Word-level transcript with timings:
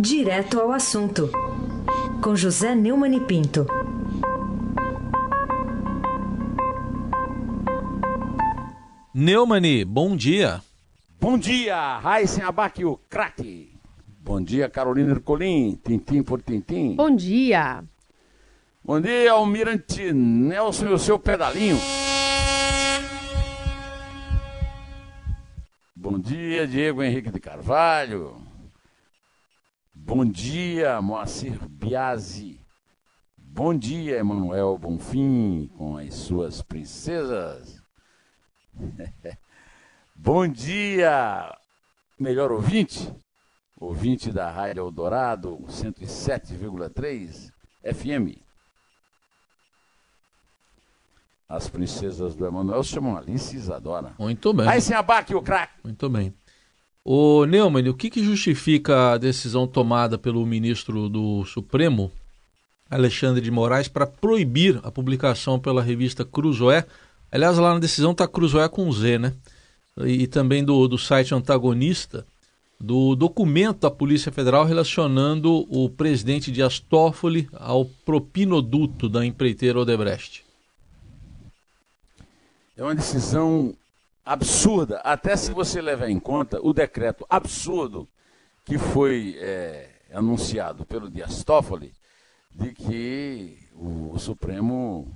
Direto 0.00 0.60
ao 0.60 0.70
assunto, 0.70 1.28
com 2.22 2.36
José 2.36 2.72
Neumann 2.72 3.16
e 3.16 3.20
Pinto. 3.20 3.66
Neumani, 9.12 9.84
bom 9.84 10.14
dia. 10.14 10.62
Bom 11.20 11.36
dia, 11.36 11.98
Raíssen 11.98 12.44
Abac, 12.44 12.84
o 12.84 12.96
craque. 13.10 13.72
Bom 14.20 14.40
dia, 14.40 14.70
Carolina 14.70 15.10
Ercolim, 15.10 15.76
tintim 15.84 16.22
por 16.22 16.40
tintim. 16.42 16.94
Bom 16.94 17.10
dia. 17.16 17.82
Bom 18.84 19.00
dia, 19.00 19.32
Almirante 19.32 20.12
Nelson 20.12 20.86
e 20.86 20.92
o 20.92 20.98
seu 20.98 21.18
pedalinho. 21.18 21.76
Bom 25.96 26.20
dia, 26.20 26.68
Diego 26.68 27.02
Henrique 27.02 27.32
de 27.32 27.40
Carvalho. 27.40 28.47
Bom 30.08 30.24
dia, 30.24 31.02
Moacir 31.02 31.58
Biasi. 31.68 32.58
Bom 33.36 33.76
dia, 33.76 34.16
Emanuel 34.16 34.78
Bonfim, 34.78 35.70
com 35.76 35.98
as 35.98 36.14
suas 36.14 36.62
princesas. 36.62 37.82
Bom 40.16 40.48
dia, 40.48 41.54
melhor 42.18 42.50
ouvinte, 42.50 43.14
ouvinte 43.78 44.32
da 44.32 44.50
Rádio 44.50 44.80
Eldorado 44.80 45.58
107,3 45.68 47.52
FM. 47.84 48.40
As 51.46 51.68
princesas 51.68 52.34
do 52.34 52.46
Emanuel 52.46 52.82
se 52.82 52.94
chamam 52.94 53.14
Alice 53.14 53.54
e 53.54 53.58
Isadora. 53.58 54.14
Muito 54.18 54.54
bem. 54.54 54.66
Aí 54.66 54.80
sem 54.80 54.96
abaque 54.96 55.34
o 55.34 55.42
craque. 55.42 55.74
Muito 55.84 56.08
bem. 56.08 56.34
Ô 57.10 57.46
Neumann, 57.46 57.88
o 57.88 57.94
que, 57.94 58.10
que 58.10 58.22
justifica 58.22 59.12
a 59.12 59.16
decisão 59.16 59.66
tomada 59.66 60.18
pelo 60.18 60.44
ministro 60.44 61.08
do 61.08 61.42
Supremo, 61.46 62.12
Alexandre 62.90 63.40
de 63.40 63.50
Moraes, 63.50 63.88
para 63.88 64.06
proibir 64.06 64.78
a 64.82 64.90
publicação 64.90 65.58
pela 65.58 65.80
revista 65.80 66.22
Cruzoé? 66.22 66.84
Aliás, 67.32 67.56
lá 67.56 67.72
na 67.72 67.80
decisão 67.80 68.12
está 68.12 68.28
Cruzoé 68.28 68.68
com 68.68 68.92
Z, 68.92 69.20
né? 69.20 69.32
E 70.04 70.26
também 70.26 70.62
do, 70.62 70.86
do 70.86 70.98
site 70.98 71.34
antagonista, 71.34 72.26
do 72.78 73.16
documento 73.16 73.80
da 73.80 73.90
Polícia 73.90 74.30
Federal 74.30 74.66
relacionando 74.66 75.66
o 75.70 75.88
presidente 75.88 76.52
de 76.52 76.60
Toffoli 76.90 77.48
ao 77.54 77.86
propinoduto 77.86 79.08
da 79.08 79.24
empreiteira 79.24 79.80
Odebrecht. 79.80 80.44
É 82.76 82.82
uma 82.82 82.94
decisão 82.94 83.74
absurda, 84.28 84.98
até 84.98 85.34
se 85.36 85.52
você 85.52 85.80
levar 85.80 86.10
em 86.10 86.20
conta 86.20 86.60
o 86.62 86.74
decreto 86.74 87.24
absurdo 87.30 88.06
que 88.62 88.76
foi 88.76 89.36
é, 89.38 89.88
anunciado 90.12 90.84
pelo 90.84 91.08
Dias 91.10 91.42
Toffoli, 91.42 91.94
de 92.54 92.74
que 92.74 93.58
o, 93.74 94.18
Supremo, 94.18 95.08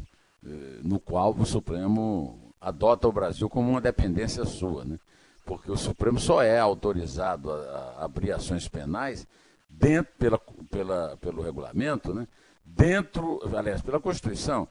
eh, 0.47 0.79
no 0.83 0.99
qual 0.99 1.35
o 1.35 1.45
Supremo 1.45 2.55
adota 2.59 3.07
o 3.07 3.13
Brasil 3.13 3.51
como 3.51 3.69
uma 3.69 3.81
dependência 3.81 4.47
sua, 4.47 4.85
né? 4.85 4.99
porque 5.45 5.71
o 5.71 5.77
Supremo 5.77 6.19
só 6.19 6.43
é 6.43 6.59
autorizado 6.59 7.51
a, 7.51 7.57
a 7.99 8.05
abrir 8.05 8.33
ações 8.33 8.67
penais 8.67 9.27
dentro, 9.69 10.13
pela, 10.19 10.39
pela, 10.71 11.17
pelo 11.19 11.43
regulamento, 11.43 12.15
né? 12.15 12.27
dentro, 12.65 13.41
aliás, 13.55 13.83
pela 13.83 14.01
Constituição, 14.01 14.67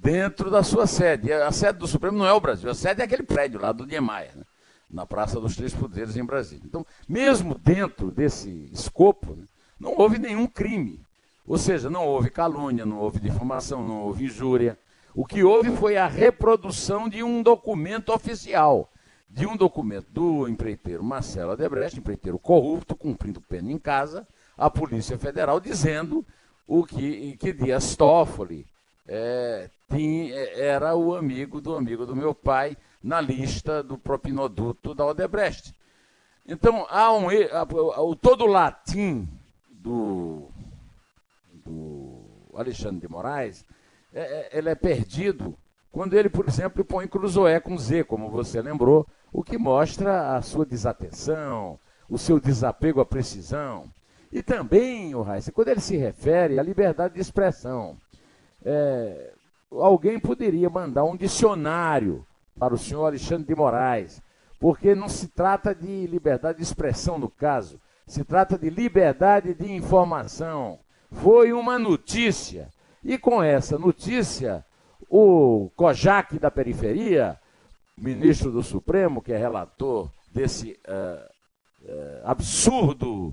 dentro 0.00 0.50
da 0.50 0.62
sua 0.62 0.86
sede. 0.86 1.32
A 1.32 1.50
sede 1.52 1.78
do 1.78 1.86
Supremo 1.86 2.18
não 2.18 2.26
é 2.26 2.32
o 2.32 2.40
Brasil, 2.40 2.70
a 2.70 2.74
sede 2.74 3.00
é 3.00 3.04
aquele 3.04 3.22
prédio 3.22 3.60
lá 3.60 3.72
do 3.72 3.86
Niemeyer, 3.86 4.36
né? 4.36 4.44
na 4.90 5.04
Praça 5.04 5.40
dos 5.40 5.56
Três 5.56 5.74
Poderes, 5.74 6.16
em 6.16 6.24
Brasília. 6.24 6.62
Então, 6.64 6.86
mesmo 7.08 7.58
dentro 7.58 8.10
desse 8.10 8.70
escopo, 8.72 9.34
né, 9.34 9.44
não 9.80 9.94
houve 9.96 10.18
nenhum 10.18 10.46
crime. 10.46 11.00
Ou 11.46 11.58
seja, 11.58 11.90
não 11.90 12.06
houve 12.06 12.30
calúnia, 12.30 12.86
não 12.86 12.98
houve 12.98 13.20
difamação, 13.20 13.86
não 13.86 14.02
houve 14.02 14.24
injúria. 14.24 14.78
O 15.14 15.24
que 15.24 15.42
houve 15.42 15.74
foi 15.76 15.96
a 15.96 16.06
reprodução 16.06 17.08
de 17.08 17.22
um 17.22 17.42
documento 17.42 18.12
oficial, 18.12 18.90
de 19.28 19.46
um 19.46 19.56
documento 19.56 20.06
do 20.10 20.48
empreiteiro 20.48 21.02
Marcelo 21.02 21.52
Adebrecht, 21.52 21.98
empreiteiro 21.98 22.38
corrupto, 22.38 22.94
cumprindo 22.94 23.40
pena 23.40 23.72
em 23.72 23.78
casa, 23.78 24.26
a 24.56 24.70
Polícia 24.70 25.18
Federal 25.18 25.60
dizendo 25.60 26.24
o 26.66 26.84
que, 26.84 27.36
que 27.38 27.52
Dias 27.52 27.96
Toffoli 27.96 28.66
é, 29.08 29.70
tinha, 29.90 30.34
era 30.56 30.94
o 30.94 31.14
amigo 31.14 31.60
do 31.60 31.76
amigo 31.76 32.04
do 32.06 32.16
meu 32.16 32.34
pai 32.34 32.76
na 33.02 33.20
lista 33.20 33.82
do 33.82 33.96
propinoduto 33.96 34.94
da 34.94 35.06
Odebrecht. 35.06 35.74
Então, 36.46 36.86
há 36.88 37.12
um, 37.12 37.26
o 37.98 38.16
todo 38.16 38.46
latim 38.46 39.28
do, 39.68 40.48
do 41.52 42.24
Alexandre 42.54 43.00
de 43.00 43.08
Moraes, 43.08 43.64
é, 44.12 44.20
é, 44.20 44.58
ele 44.58 44.70
é 44.70 44.74
perdido 44.74 45.56
quando 45.90 46.14
ele, 46.14 46.28
por 46.28 46.46
exemplo, 46.46 46.84
põe 46.84 47.08
Cruzoé 47.08 47.58
com 47.58 47.76
Z, 47.78 48.04
como 48.04 48.30
você 48.30 48.60
lembrou, 48.60 49.06
o 49.32 49.42
que 49.42 49.56
mostra 49.56 50.36
a 50.36 50.42
sua 50.42 50.66
desatenção, 50.66 51.78
o 52.08 52.18
seu 52.18 52.38
desapego 52.38 53.00
à 53.00 53.06
precisão. 53.06 53.90
E 54.30 54.42
também, 54.42 55.14
o 55.14 55.22
Raíssa, 55.22 55.52
quando 55.52 55.68
ele 55.68 55.80
se 55.80 55.96
refere 55.96 56.58
à 56.58 56.62
liberdade 56.62 57.14
de 57.14 57.20
expressão 57.20 57.96
é, 58.68 59.32
alguém 59.70 60.18
poderia 60.18 60.68
mandar 60.68 61.04
um 61.04 61.16
dicionário 61.16 62.26
para 62.58 62.74
o 62.74 62.78
senhor 62.78 63.06
Alexandre 63.06 63.46
de 63.46 63.54
Moraes, 63.54 64.20
porque 64.58 64.92
não 64.92 65.08
se 65.08 65.28
trata 65.28 65.72
de 65.72 66.06
liberdade 66.08 66.58
de 66.58 66.64
expressão 66.64 67.16
no 67.16 67.30
caso, 67.30 67.80
se 68.06 68.24
trata 68.24 68.58
de 68.58 68.68
liberdade 68.68 69.54
de 69.54 69.70
informação. 69.72 70.80
Foi 71.12 71.52
uma 71.52 71.78
notícia. 71.78 72.68
E 73.04 73.16
com 73.16 73.40
essa 73.40 73.78
notícia, 73.78 74.64
o 75.08 75.70
Kojak 75.76 76.38
da 76.38 76.50
periferia, 76.50 77.38
ministro 77.96 78.50
do 78.50 78.62
Supremo, 78.62 79.22
que 79.22 79.32
é 79.32 79.36
relator 79.36 80.10
desse 80.32 80.78
uh, 80.88 81.88
uh, 81.88 82.20
absurdo 82.24 83.28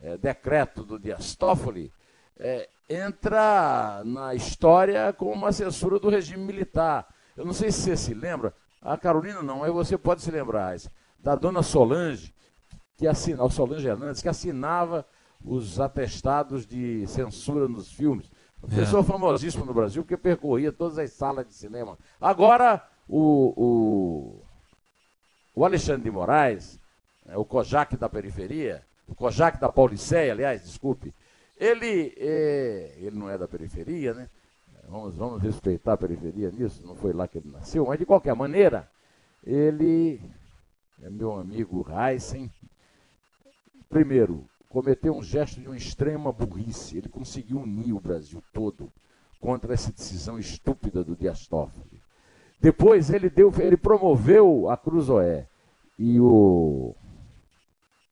uh, 0.00 0.18
decreto 0.20 0.84
do 0.84 0.98
Dias 0.98 1.34
Toffoli, 1.34 1.90
entra 2.88 4.02
na 4.04 4.34
história 4.34 5.12
como 5.12 5.32
uma 5.32 5.52
censura 5.52 5.98
do 5.98 6.08
regime 6.08 6.44
militar. 6.44 7.06
Eu 7.36 7.44
não 7.44 7.52
sei 7.52 7.70
se 7.70 7.80
você 7.80 7.96
se 7.96 8.14
lembra, 8.14 8.54
a 8.80 8.96
Carolina 8.96 9.42
não, 9.42 9.58
mas 9.60 9.72
você 9.72 9.98
pode 9.98 10.22
se 10.22 10.30
lembrar, 10.30 10.76
da 11.18 11.34
dona 11.34 11.62
Solange, 11.62 12.34
que 12.96 13.06
assinava, 13.06 13.50
Solange 13.50 13.88
Hernandes, 13.88 14.22
que 14.22 14.28
assinava 14.28 15.04
os 15.44 15.80
atestados 15.80 16.66
de 16.66 17.06
censura 17.06 17.68
nos 17.68 17.90
filmes. 17.90 18.30
Uma 18.62 18.72
é. 18.72 18.80
pessoa 18.80 19.04
famosíssima 19.04 19.64
no 19.64 19.74
Brasil, 19.74 20.02
porque 20.02 20.16
percorria 20.16 20.72
todas 20.72 20.98
as 20.98 21.12
salas 21.12 21.46
de 21.46 21.54
cinema. 21.54 21.98
Agora, 22.20 22.82
o, 23.08 23.52
o, 23.56 24.44
o 25.54 25.64
Alexandre 25.64 26.04
de 26.04 26.10
Moraes, 26.10 26.80
é, 27.26 27.36
o 27.36 27.44
Kojak 27.44 27.96
da 27.96 28.08
periferia, 28.08 28.84
o 29.06 29.14
Kojak 29.14 29.60
da 29.60 29.68
Pauliceia, 29.68 30.32
aliás, 30.32 30.62
desculpe, 30.62 31.14
ele, 31.58 32.14
é, 32.16 32.94
ele 32.98 33.16
não 33.16 33.30
é 33.30 33.38
da 33.38 33.48
periferia, 33.48 34.14
né? 34.14 34.28
Vamos, 34.88 35.16
vamos 35.16 35.42
respeitar 35.42 35.94
a 35.94 35.96
periferia 35.96 36.50
nisso, 36.50 36.86
não 36.86 36.94
foi 36.94 37.12
lá 37.12 37.26
que 37.26 37.38
ele 37.38 37.50
nasceu, 37.50 37.86
mas 37.86 37.98
de 37.98 38.06
qualquer 38.06 38.34
maneira, 38.34 38.88
ele 39.44 40.20
é 41.02 41.10
meu 41.10 41.32
amigo 41.32 41.84
Heisen. 41.90 42.50
Primeiro, 43.88 44.44
cometeu 44.68 45.14
um 45.14 45.22
gesto 45.22 45.60
de 45.60 45.66
uma 45.66 45.76
extrema 45.76 46.32
burrice. 46.32 46.98
Ele 46.98 47.08
conseguiu 47.08 47.58
unir 47.58 47.92
o 47.92 48.00
Brasil 48.00 48.42
todo 48.52 48.92
contra 49.40 49.74
essa 49.74 49.92
decisão 49.92 50.38
estúpida 50.38 51.04
do 51.04 51.16
Dias 51.16 51.46
Toffoli. 51.46 52.02
Depois 52.60 53.10
ele 53.10 53.28
deu, 53.28 53.52
ele 53.58 53.76
promoveu 53.76 54.68
a 54.70 54.76
Cruzoé 54.76 55.46
e 55.98 56.18
o, 56.20 56.94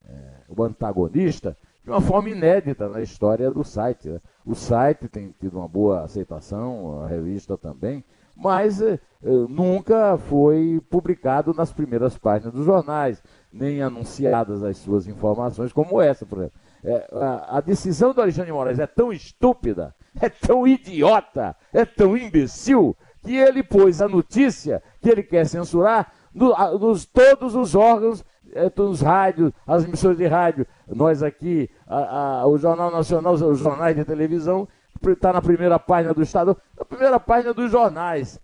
é, 0.04 0.42
o 0.48 0.62
antagonista 0.62 1.56
de 1.84 1.90
uma 1.90 2.00
forma 2.00 2.30
inédita 2.30 2.88
na 2.88 3.02
história 3.02 3.50
do 3.50 3.62
site. 3.62 4.08
Né? 4.08 4.20
O 4.44 4.54
site 4.54 5.06
tem 5.06 5.34
tido 5.38 5.58
uma 5.58 5.68
boa 5.68 6.04
aceitação, 6.04 7.02
a 7.02 7.06
revista 7.06 7.58
também, 7.58 8.02
mas 8.34 8.80
eh, 8.80 8.98
eh, 9.22 9.28
nunca 9.48 10.16
foi 10.16 10.82
publicado 10.90 11.52
nas 11.52 11.72
primeiras 11.72 12.16
páginas 12.16 12.54
dos 12.54 12.64
jornais, 12.64 13.22
nem 13.52 13.82
anunciadas 13.82 14.64
as 14.64 14.78
suas 14.78 15.06
informações, 15.06 15.72
como 15.72 16.00
essa, 16.00 16.26
por 16.26 16.38
exemplo. 16.38 16.58
É, 16.82 17.08
a, 17.12 17.58
a, 17.58 17.60
decisão 17.60 18.12
do 18.12 18.20
Alexandre 18.20 18.50
de 18.50 18.52
Moraes 18.52 18.78
é 18.78 18.86
tão 18.86 19.12
estúpida, 19.12 19.94
é 20.20 20.28
tão 20.28 20.66
idiota, 20.66 21.56
é 21.72 21.84
tão 21.84 22.16
imbecil, 22.16 22.96
que 23.22 23.36
ele 23.36 23.62
pôs 23.62 24.02
a 24.02 24.08
notícia 24.08 24.82
que 25.00 25.08
ele 25.08 25.22
quer 25.22 25.46
censurar 25.46 26.12
no, 26.34 26.52
a, 26.52 26.72
nos 26.72 27.06
todos 27.06 27.54
os 27.54 27.74
órgãos 27.74 28.22
é, 28.54 28.70
os 28.80 29.00
rádios, 29.00 29.52
as 29.66 29.84
emissoras 29.84 30.16
de 30.16 30.26
rádio, 30.26 30.66
nós 30.88 31.22
aqui, 31.22 31.68
a, 31.86 32.40
a, 32.40 32.46
o 32.46 32.56
Jornal 32.56 32.90
Nacional, 32.90 33.34
os 33.34 33.58
jornais 33.58 33.96
de 33.96 34.04
televisão, 34.04 34.68
está 35.06 35.32
na 35.32 35.42
primeira 35.42 35.78
página 35.78 36.14
do 36.14 36.22
Estado, 36.22 36.56
na 36.78 36.84
primeira 36.84 37.20
página 37.20 37.52
dos 37.52 37.70
jornais. 37.70 38.40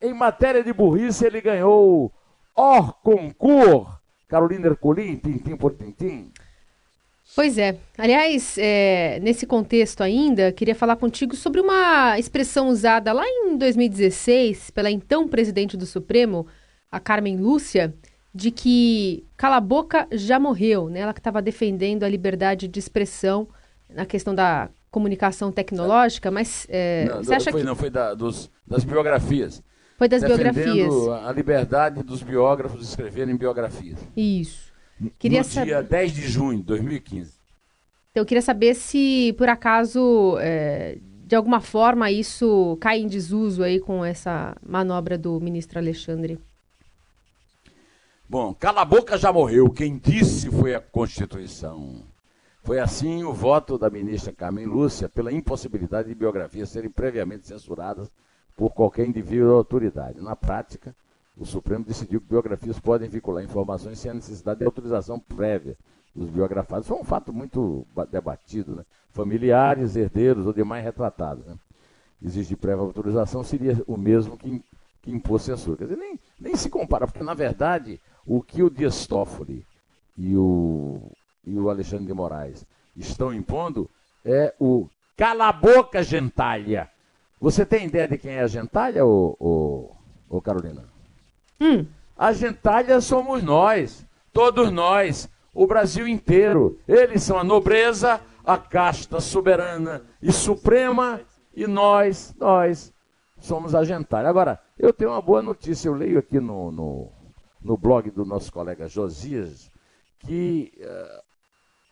Em 0.00 0.12
matéria 0.12 0.62
de 0.62 0.72
burrice, 0.72 1.24
ele 1.24 1.40
ganhou 1.40 2.12
Or 2.54 2.92
Concur, 3.02 3.98
Carolina 4.28 4.66
Ercolim, 4.66 5.16
tintim 5.16 5.56
por 5.56 5.74
tintim. 5.74 6.30
Pois 7.34 7.56
é. 7.56 7.78
Aliás, 7.96 8.56
é, 8.58 9.20
nesse 9.22 9.46
contexto 9.46 10.02
ainda, 10.02 10.52
queria 10.52 10.74
falar 10.74 10.96
contigo 10.96 11.36
sobre 11.36 11.60
uma 11.60 12.18
expressão 12.18 12.68
usada 12.68 13.12
lá 13.12 13.24
em 13.24 13.56
2016 13.56 14.70
pela 14.70 14.90
então 14.90 15.28
presidente 15.28 15.76
do 15.76 15.86
Supremo, 15.86 16.46
a 16.90 16.98
Carmen 16.98 17.36
Lúcia, 17.36 17.94
de 18.34 18.50
que 18.50 19.24
cala 19.36 19.56
a 19.56 19.60
boca 19.60 20.06
já 20.12 20.38
morreu, 20.38 20.88
né? 20.88 21.00
Ela 21.00 21.12
que 21.12 21.20
estava 21.20 21.42
defendendo 21.42 22.04
a 22.04 22.08
liberdade 22.08 22.68
de 22.68 22.78
expressão 22.78 23.48
na 23.88 24.06
questão 24.06 24.34
da 24.34 24.70
comunicação 24.90 25.52
tecnológica, 25.52 26.30
mas 26.30 26.66
é, 26.68 27.06
não, 27.06 27.24
você 27.24 27.34
acha 27.34 27.50
foi, 27.50 27.60
que... 27.60 27.66
Não, 27.66 27.76
foi 27.76 27.90
da, 27.90 28.14
dos, 28.14 28.50
das 28.66 28.84
biografias. 28.84 29.62
Foi 29.96 30.08
das 30.08 30.22
Defendendo 30.22 30.54
biografias. 30.54 31.08
a 31.26 31.32
liberdade 31.32 32.02
dos 32.02 32.22
biógrafos 32.22 32.88
escreverem 32.88 33.36
biografias. 33.36 33.98
Isso. 34.16 34.72
Queria 35.18 35.40
no 35.40 35.44
saber... 35.44 35.66
dia 35.66 35.82
10 35.82 36.12
de 36.12 36.22
junho 36.22 36.58
de 36.58 36.64
2015. 36.64 37.32
Então, 38.10 38.22
eu 38.22 38.26
queria 38.26 38.42
saber 38.42 38.74
se, 38.74 39.34
por 39.36 39.48
acaso, 39.48 40.36
é, 40.40 40.98
de 41.26 41.36
alguma 41.36 41.60
forma, 41.60 42.10
isso 42.10 42.76
cai 42.80 43.00
em 43.00 43.06
desuso 43.06 43.62
aí 43.62 43.78
com 43.78 44.04
essa 44.04 44.56
manobra 44.66 45.18
do 45.18 45.38
ministro 45.38 45.78
Alexandre. 45.78 46.38
Bom, 48.30 48.54
cala 48.54 48.82
a 48.82 48.84
boca 48.84 49.18
já 49.18 49.32
morreu. 49.32 49.68
Quem 49.70 49.98
disse 49.98 50.48
foi 50.52 50.72
a 50.72 50.80
Constituição. 50.80 52.04
Foi 52.62 52.78
assim 52.78 53.24
o 53.24 53.32
voto 53.32 53.76
da 53.76 53.90
ministra 53.90 54.32
Carmen 54.32 54.66
Lúcia 54.66 55.08
pela 55.08 55.32
impossibilidade 55.32 56.06
de 56.06 56.14
biografias 56.14 56.68
serem 56.68 56.88
previamente 56.88 57.48
censuradas 57.48 58.08
por 58.56 58.70
qualquer 58.70 59.08
indivíduo 59.08 59.50
ou 59.50 59.56
autoridade. 59.56 60.20
Na 60.20 60.36
prática, 60.36 60.94
o 61.36 61.44
Supremo 61.44 61.84
decidiu 61.84 62.20
que 62.20 62.28
biografias 62.28 62.78
podem 62.78 63.08
vincular 63.08 63.42
informações 63.42 63.98
sem 63.98 64.12
a 64.12 64.14
necessidade 64.14 64.60
de 64.60 64.64
autorização 64.64 65.18
prévia 65.18 65.76
dos 66.14 66.30
biografados. 66.30 66.86
Foi 66.86 66.98
um 66.98 67.04
fato 67.04 67.32
muito 67.32 67.84
debatido, 68.12 68.76
né? 68.76 68.84
Familiares, 69.12 69.96
herdeiros 69.96 70.46
ou 70.46 70.52
demais 70.52 70.84
retratados. 70.84 71.44
Né? 71.44 71.56
Exigir 72.22 72.56
prévia 72.56 72.84
autorização 72.84 73.42
seria 73.42 73.82
o 73.88 73.96
mesmo 73.96 74.36
que, 74.36 74.62
que 75.02 75.10
impor 75.10 75.40
censura. 75.40 75.78
Quer 75.78 75.84
dizer, 75.86 75.96
nem, 75.96 76.20
nem 76.38 76.54
se 76.54 76.70
compara, 76.70 77.08
porque 77.08 77.24
na 77.24 77.34
verdade 77.34 78.00
o 78.30 78.40
que 78.40 78.62
o 78.62 78.70
Dias 78.70 79.08
Toffoli 79.08 79.66
e 80.16 80.36
o, 80.36 81.00
e 81.44 81.58
o 81.58 81.68
Alexandre 81.68 82.06
de 82.06 82.14
Moraes 82.14 82.64
estão 82.96 83.34
impondo 83.34 83.90
é 84.24 84.54
o 84.60 84.88
cala 85.16 85.48
a 85.48 85.52
boca, 85.52 86.00
gentalha. 86.00 86.88
Você 87.40 87.66
tem 87.66 87.86
ideia 87.86 88.06
de 88.06 88.16
quem 88.16 88.34
é 88.34 88.42
a 88.42 88.46
gentalha, 88.46 89.04
ô, 89.04 89.36
ô, 89.40 89.90
ô 90.28 90.40
Carolina? 90.40 90.84
Hum. 91.60 91.84
A 92.16 92.32
gentalha 92.32 93.00
somos 93.00 93.42
nós, 93.42 94.06
todos 94.32 94.70
nós, 94.70 95.28
o 95.52 95.66
Brasil 95.66 96.06
inteiro. 96.06 96.78
Eles 96.86 97.24
são 97.24 97.36
a 97.36 97.42
nobreza, 97.42 98.20
a 98.46 98.56
casta 98.56 99.18
soberana 99.18 100.02
e 100.22 100.30
suprema, 100.30 101.20
e 101.52 101.66
nós, 101.66 102.32
nós 102.38 102.92
somos 103.40 103.74
a 103.74 103.82
gentalha. 103.82 104.28
Agora, 104.28 104.60
eu 104.78 104.92
tenho 104.92 105.10
uma 105.10 105.20
boa 105.20 105.42
notícia, 105.42 105.88
eu 105.88 105.94
leio 105.94 106.20
aqui 106.20 106.38
no, 106.38 106.70
no, 106.70 107.08
no 107.62 107.76
blog 107.76 108.10
do 108.10 108.24
nosso 108.24 108.52
colega 108.52 108.88
Josias, 108.88 109.70
que 110.20 110.72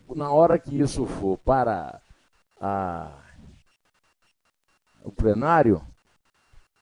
uh, 0.09 0.15
na 0.15 0.31
hora 0.31 0.59
que 0.59 0.79
isso 0.79 1.07
for 1.07 1.39
para 1.39 2.01
a 2.61 3.11
o 5.05 5.13
plenário, 5.13 5.81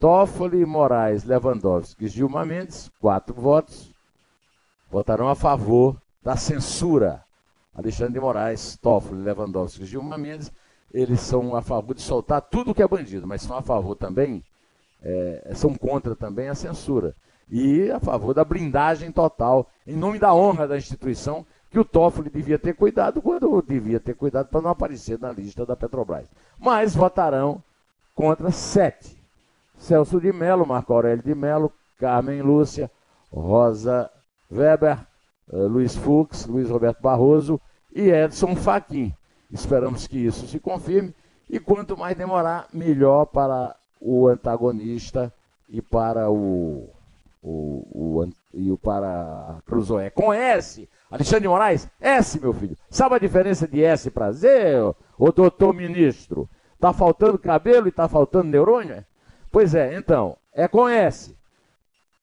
Toffoli, 0.00 0.64
Moraes, 0.66 1.24
Lewandowski 1.24 2.06
e 2.06 2.08
Gilmar 2.08 2.44
Mendes, 2.44 2.90
quatro 3.00 3.34
votos, 3.34 3.94
votarão 4.90 5.28
a 5.28 5.34
favor 5.34 5.96
da 6.22 6.36
censura. 6.36 7.24
Alexandre 7.74 8.14
de 8.14 8.20
Moraes, 8.20 8.76
Toffoli, 8.76 9.22
Lewandowski 9.22 9.84
e 9.84 9.86
Gilmar 9.86 10.18
Mendes, 10.18 10.50
eles 10.92 11.20
são 11.20 11.54
a 11.54 11.62
favor 11.62 11.94
de 11.94 12.02
soltar 12.02 12.40
tudo 12.42 12.74
que 12.74 12.82
é 12.82 12.88
bandido, 12.88 13.26
mas 13.26 13.42
são 13.42 13.56
a 13.56 13.62
favor 13.62 13.94
também, 13.94 14.42
é, 15.02 15.52
são 15.54 15.74
contra 15.74 16.16
também 16.16 16.48
a 16.48 16.54
censura. 16.54 17.14
E 17.50 17.90
a 17.90 18.00
favor 18.00 18.34
da 18.34 18.44
blindagem 18.44 19.12
total, 19.12 19.68
em 19.86 19.96
nome 19.96 20.18
da 20.18 20.34
honra 20.34 20.66
da 20.66 20.76
instituição, 20.76 21.46
que 21.70 21.78
o 21.78 21.84
Toffoli 21.84 22.30
devia 22.30 22.58
ter 22.58 22.74
cuidado 22.74 23.22
quando 23.22 23.62
devia 23.62 24.00
ter 24.00 24.14
cuidado 24.14 24.48
para 24.48 24.62
não 24.62 24.70
aparecer 24.70 25.18
na 25.18 25.30
lista 25.30 25.64
da 25.64 25.76
Petrobras. 25.76 26.26
Mas 26.58 26.94
votarão 26.94 27.62
contra 28.14 28.50
sete. 28.50 29.16
Celso 29.78 30.20
de 30.20 30.32
Mello, 30.32 30.66
Marco 30.66 30.92
Aurélio 30.92 31.22
de 31.22 31.34
Mello, 31.34 31.70
Carmen 31.98 32.42
Lúcia, 32.42 32.90
Rosa 33.30 34.10
Weber, 34.50 34.98
eh, 35.52 35.56
Luiz 35.56 35.94
Fux, 35.94 36.46
Luiz 36.46 36.70
Roberto 36.70 37.00
Barroso 37.02 37.60
e 37.94 38.10
Edson 38.10 38.56
Fachin. 38.56 39.14
Esperamos 39.50 40.06
que 40.06 40.18
isso 40.18 40.46
se 40.46 40.58
confirme 40.58 41.14
e 41.48 41.60
quanto 41.60 41.96
mais 41.96 42.16
demorar, 42.16 42.68
melhor 42.72 43.26
para 43.26 43.76
o 44.00 44.28
antagonista 44.28 45.32
e 45.68 45.80
para 45.80 46.30
o, 46.30 46.88
o, 47.46 47.86
o 47.92 48.28
e 48.52 48.72
o 48.72 48.76
para 48.76 49.58
Cruzoé. 49.64 50.10
Com 50.10 50.32
S, 50.32 50.88
Alexandre 51.08 51.42
de 51.42 51.48
Moraes, 51.48 51.88
S, 52.00 52.40
meu 52.40 52.52
filho. 52.52 52.76
Sabe 52.90 53.14
a 53.14 53.20
diferença 53.20 53.68
de 53.68 53.84
S 53.84 54.10
para 54.10 54.32
Z, 54.32 54.48
ô 55.16 55.30
doutor 55.30 55.72
ministro? 55.72 56.48
Está 56.74 56.92
faltando 56.92 57.38
cabelo 57.38 57.86
e 57.86 57.90
está 57.90 58.08
faltando 58.08 58.50
neurônio? 58.50 59.04
Pois 59.50 59.74
é, 59.74 59.96
então, 59.96 60.36
é 60.52 60.66
com 60.66 60.88
S. 60.88 61.36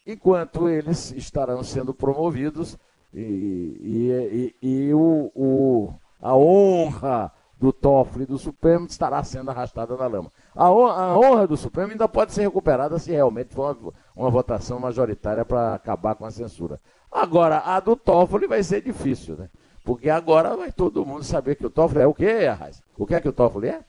Enquanto 0.05 0.67
eles 0.67 1.11
estarão 1.11 1.63
sendo 1.63 1.93
promovidos 1.93 2.77
e, 3.13 3.21
e, 3.21 4.55
e, 4.61 4.89
e 4.89 4.93
o, 4.93 5.31
o, 5.33 5.93
a 6.21 6.35
honra 6.35 7.31
do 7.63 7.71
Toffoli 7.71 8.25
do 8.25 8.37
Supremo 8.37 8.87
estará 8.87 9.23
sendo 9.23 9.49
arrastada 9.49 9.95
na 9.95 10.05
lama. 10.05 10.29
A 10.53 10.69
honra, 10.69 11.01
a 11.01 11.17
honra, 11.17 11.47
do 11.47 11.55
Supremo 11.55 11.93
ainda 11.93 12.09
pode 12.09 12.33
ser 12.33 12.41
recuperada 12.41 12.99
se 12.99 13.11
realmente 13.11 13.55
for 13.55 13.77
uma, 13.79 13.93
uma 14.13 14.29
votação 14.29 14.81
majoritária 14.81 15.45
para 15.45 15.73
acabar 15.73 16.13
com 16.15 16.25
a 16.25 16.31
censura. 16.31 16.77
Agora, 17.09 17.59
a 17.59 17.79
do 17.79 17.95
Toffoli 17.95 18.47
vai 18.47 18.61
ser 18.63 18.81
difícil, 18.81 19.37
né? 19.37 19.47
Porque 19.81 20.09
agora 20.09 20.57
vai 20.57 20.73
todo 20.73 21.05
mundo 21.05 21.23
saber 21.23 21.55
que 21.55 21.65
o 21.65 21.69
Toffoli 21.69 22.01
é 22.01 22.07
o 22.07 22.13
quê, 22.13 22.49
Arraes? 22.51 22.83
O 22.97 23.07
que 23.07 23.15
é 23.15 23.21
que 23.21 23.29
o 23.29 23.33
Toffoli 23.33 23.69
é? 23.69 23.79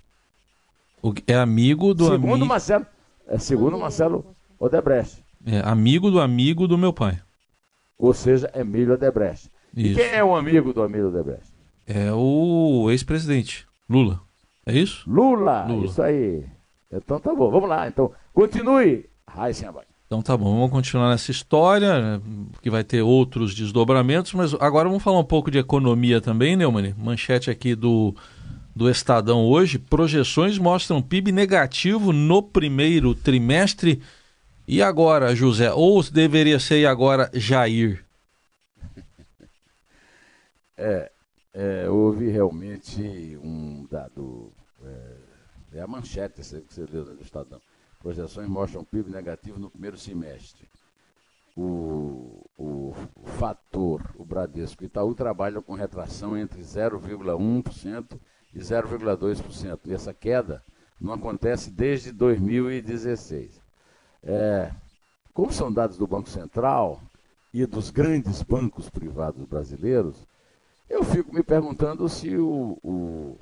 é 1.26 1.34
amigo 1.34 1.92
do 1.94 2.04
segundo 2.04 2.34
amigo. 2.34 2.46
Marcelo, 2.46 2.86
é 3.26 3.38
segundo 3.38 3.76
Marcelo 3.76 4.24
Odebrecht. 4.56 5.20
É 5.44 5.58
amigo 5.68 6.12
do 6.12 6.20
amigo 6.20 6.68
do 6.68 6.78
meu 6.78 6.92
pai. 6.92 7.20
Ou 7.98 8.14
seja, 8.14 8.48
Emílio 8.54 8.94
Odebrecht. 8.94 9.50
Isso. 9.76 9.92
E 9.92 9.94
quem 9.96 10.12
é 10.12 10.22
o 10.22 10.36
amigo 10.36 10.72
do 10.72 10.84
Emílio 10.84 11.08
Odebrecht? 11.08 11.53
É 11.86 12.12
o 12.12 12.88
ex-presidente, 12.90 13.66
Lula. 13.88 14.20
É 14.66 14.72
isso? 14.72 15.08
Lula, 15.08 15.66
Lula, 15.66 15.86
isso 15.86 16.02
aí. 16.02 16.44
Então 16.90 17.20
tá 17.20 17.34
bom, 17.34 17.50
vamos 17.50 17.68
lá. 17.68 17.86
Então, 17.86 18.10
continue, 18.32 19.06
Heisenberg. 19.36 19.86
Então 20.06 20.22
tá 20.22 20.36
bom, 20.36 20.54
vamos 20.54 20.70
continuar 20.70 21.10
nessa 21.10 21.30
história, 21.30 22.00
né, 22.00 22.22
que 22.62 22.70
vai 22.70 22.84
ter 22.84 23.02
outros 23.02 23.54
desdobramentos, 23.54 24.32
mas 24.34 24.54
agora 24.54 24.88
vamos 24.88 25.02
falar 25.02 25.18
um 25.18 25.24
pouco 25.24 25.50
de 25.50 25.58
economia 25.58 26.20
também, 26.20 26.56
Neumann. 26.56 26.94
Manchete 26.96 27.50
aqui 27.50 27.74
do 27.74 28.14
do 28.74 28.90
Estadão 28.90 29.46
hoje, 29.46 29.78
projeções 29.78 30.58
mostram 30.58 31.00
PIB 31.00 31.30
negativo 31.30 32.12
no 32.12 32.42
primeiro 32.42 33.14
trimestre. 33.14 34.02
E 34.66 34.82
agora, 34.82 35.34
José? 35.34 35.72
Ou 35.72 36.02
deveria 36.02 36.58
ser 36.58 36.86
agora 36.86 37.30
Jair? 37.32 38.04
É, 40.76 41.12
é 41.54 41.88
houve 41.88 42.28
realmente 42.28 43.00
um 43.42 43.86
dado. 43.88 44.52
É, 44.82 45.78
é 45.78 45.80
a 45.80 45.86
manchete 45.86 46.42
que 46.42 46.74
você 46.74 46.84
leu 46.84 47.04
do 47.04 47.22
Estadão. 47.22 47.60
Projeções 48.00 48.48
mostram 48.48 48.84
PIB 48.84 49.10
negativo 49.10 49.58
no 49.58 49.70
primeiro 49.70 49.96
semestre. 49.96 50.68
O, 51.56 52.44
o, 52.58 52.94
o 53.16 53.26
fator, 53.38 54.02
o 54.16 54.24
Bradesco 54.24 54.82
e 54.82 54.86
Itaú 54.86 55.14
trabalham 55.14 55.62
com 55.62 55.74
retração 55.74 56.36
entre 56.36 56.60
0,1% 56.60 58.18
e 58.52 58.58
0,2%. 58.58 59.80
E 59.86 59.94
essa 59.94 60.12
queda 60.12 60.62
não 61.00 61.12
acontece 61.12 61.70
desde 61.70 62.12
2016. 62.12 63.60
É, 64.22 64.70
como 65.32 65.52
são 65.52 65.72
dados 65.72 65.96
do 65.96 66.06
Banco 66.06 66.28
Central 66.28 67.00
e 67.52 67.64
dos 67.66 67.90
grandes 67.90 68.42
bancos 68.42 68.90
privados 68.90 69.44
brasileiros, 69.44 70.26
eu 70.88 71.02
fico 71.04 71.34
me 71.34 71.42
perguntando 71.42 72.08
se 72.08 72.36
o, 72.36 72.78
o, 72.82 73.38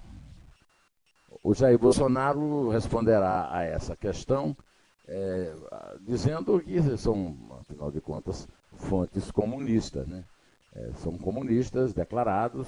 o 1.42 1.54
Jair 1.54 1.78
Bolsonaro 1.78 2.68
responderá 2.68 3.48
a 3.52 3.62
essa 3.62 3.96
questão, 3.96 4.56
é, 5.06 5.54
dizendo 6.00 6.60
que 6.60 6.96
são, 6.96 7.36
afinal 7.60 7.90
de 7.90 8.00
contas, 8.00 8.48
fontes 8.74 9.30
comunistas, 9.30 10.06
né? 10.06 10.24
É, 10.74 10.90
são 10.94 11.18
comunistas 11.18 11.92
declarados, 11.92 12.66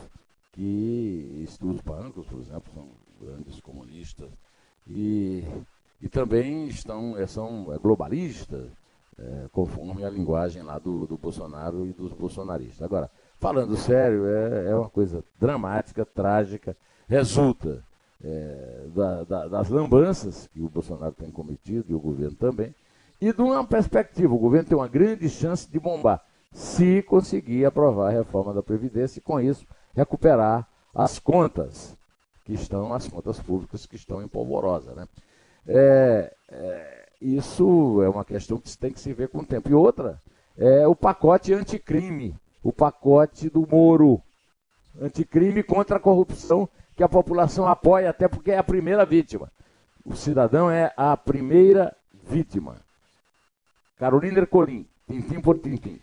que 0.52 1.48
os 1.62 1.80
bancos, 1.80 2.26
por 2.26 2.38
exemplo, 2.38 2.72
são 2.72 2.88
grandes 3.20 3.60
comunistas 3.60 4.30
e, 4.86 5.42
e 6.00 6.08
também 6.08 6.68
estão, 6.68 7.16
é, 7.18 7.26
são 7.26 7.72
é, 7.72 7.78
globalistas, 7.78 8.70
é, 9.18 9.48
conforme 9.52 10.04
a 10.04 10.10
linguagem 10.10 10.62
lá 10.62 10.78
do, 10.78 11.06
do 11.06 11.16
Bolsonaro 11.16 11.86
e 11.86 11.92
dos 11.92 12.12
bolsonaristas. 12.12 12.82
Agora, 12.82 13.10
falando 13.44 13.76
sério, 13.76 14.26
é, 14.26 14.70
é 14.70 14.74
uma 14.74 14.88
coisa 14.88 15.22
dramática, 15.38 16.02
trágica, 16.06 16.74
resulta 17.06 17.84
é, 18.24 18.86
da, 18.96 19.24
da, 19.24 19.48
das 19.48 19.68
lambanças 19.68 20.48
que 20.50 20.62
o 20.62 20.68
Bolsonaro 20.70 21.12
tem 21.12 21.30
cometido 21.30 21.84
e 21.90 21.94
o 21.94 22.00
governo 22.00 22.34
também, 22.36 22.74
e 23.20 23.34
de 23.34 23.42
uma 23.42 23.62
perspectiva, 23.62 24.32
o 24.32 24.38
governo 24.38 24.66
tem 24.66 24.78
uma 24.78 24.88
grande 24.88 25.28
chance 25.28 25.70
de 25.70 25.78
bombar, 25.78 26.24
se 26.54 27.02
conseguir 27.02 27.66
aprovar 27.66 28.08
a 28.08 28.16
reforma 28.16 28.54
da 28.54 28.62
Previdência 28.62 29.18
e 29.18 29.22
com 29.22 29.38
isso 29.38 29.66
recuperar 29.94 30.66
as 30.94 31.18
contas 31.18 31.94
que 32.46 32.54
estão, 32.54 32.94
as 32.94 33.06
contas 33.06 33.38
públicas 33.40 33.84
que 33.84 33.96
estão 33.96 34.22
em 34.22 34.28
polvorosa. 34.28 34.94
Né? 34.94 35.06
É, 35.68 36.34
é, 36.48 37.08
isso 37.20 38.00
é 38.00 38.08
uma 38.08 38.24
questão 38.24 38.56
que 38.56 38.74
tem 38.78 38.90
que 38.90 39.00
se 39.00 39.12
ver 39.12 39.28
com 39.28 39.40
o 39.40 39.46
tempo. 39.46 39.68
E 39.68 39.74
outra 39.74 40.18
é 40.56 40.86
o 40.86 40.96
pacote 40.96 41.52
anticrime, 41.52 42.34
o 42.64 42.72
pacote 42.72 43.50
do 43.50 43.68
Moro, 43.70 44.22
anticrime 44.98 45.62
contra 45.62 45.98
a 45.98 46.00
corrupção 46.00 46.66
que 46.96 47.02
a 47.02 47.08
população 47.08 47.68
apoia, 47.68 48.08
até 48.08 48.26
porque 48.26 48.52
é 48.52 48.58
a 48.58 48.62
primeira 48.62 49.04
vítima. 49.04 49.52
O 50.02 50.16
cidadão 50.16 50.70
é 50.70 50.90
a 50.96 51.14
primeira 51.14 51.94
vítima. 52.26 52.76
Carolina 53.98 54.38
Ercolim, 54.38 54.86
tintim 55.06 55.40
por 55.40 55.58
tintim. 55.58 56.00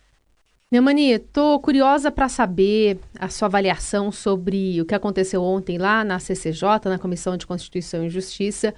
Neumani, 0.70 1.10
estou 1.10 1.60
curiosa 1.60 2.10
para 2.10 2.28
saber 2.28 2.98
a 3.18 3.28
sua 3.28 3.46
avaliação 3.46 4.12
sobre 4.12 4.80
o 4.80 4.86
que 4.86 4.94
aconteceu 4.94 5.42
ontem 5.42 5.76
lá 5.76 6.04
na 6.04 6.18
CCJ, 6.18 6.62
na 6.86 6.98
Comissão 6.98 7.36
de 7.36 7.46
Constituição 7.46 8.04
e 8.04 8.08
Justiça, 8.08 8.72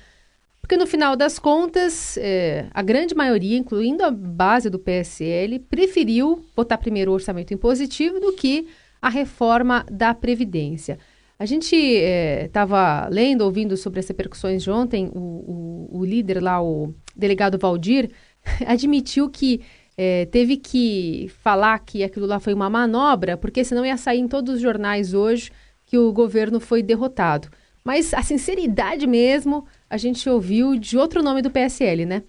porque 0.64 0.78
no 0.78 0.86
final 0.86 1.14
das 1.14 1.38
contas, 1.38 2.16
é, 2.16 2.68
a 2.72 2.80
grande 2.80 3.14
maioria, 3.14 3.58
incluindo 3.58 4.02
a 4.02 4.10
base 4.10 4.70
do 4.70 4.78
PSL, 4.78 5.58
preferiu 5.58 6.42
votar 6.56 6.78
primeiro 6.78 7.10
o 7.10 7.14
orçamento 7.14 7.52
impositivo 7.52 8.18
do 8.18 8.32
que 8.32 8.66
a 9.00 9.10
reforma 9.10 9.84
da 9.92 10.14
Previdência. 10.14 10.98
A 11.38 11.44
gente 11.44 11.76
estava 11.76 13.06
é, 13.06 13.14
lendo, 13.14 13.42
ouvindo 13.42 13.76
sobre 13.76 14.00
as 14.00 14.08
repercussões 14.08 14.62
de 14.62 14.70
ontem, 14.70 15.10
o, 15.14 15.18
o, 15.18 15.98
o 15.98 16.04
líder 16.06 16.42
lá, 16.42 16.62
o 16.62 16.94
delegado 17.14 17.58
Valdir, 17.58 18.10
admitiu 18.66 19.28
que 19.28 19.60
é, 19.98 20.24
teve 20.24 20.56
que 20.56 21.30
falar 21.42 21.78
que 21.80 22.02
aquilo 22.02 22.24
lá 22.24 22.40
foi 22.40 22.54
uma 22.54 22.70
manobra, 22.70 23.36
porque 23.36 23.64
senão 23.64 23.84
ia 23.84 23.98
sair 23.98 24.20
em 24.20 24.28
todos 24.28 24.54
os 24.54 24.60
jornais 24.62 25.12
hoje 25.12 25.50
que 25.84 25.98
o 25.98 26.10
governo 26.10 26.58
foi 26.58 26.82
derrotado. 26.82 27.50
Mas 27.84 28.14
a 28.14 28.22
sinceridade 28.22 29.06
mesmo 29.06 29.66
a 29.94 29.96
gente 29.96 30.28
ouviu 30.28 30.76
de 30.76 30.98
outro 30.98 31.22
nome 31.22 31.40
do 31.40 31.52
PSL, 31.52 32.04
né? 32.04 32.24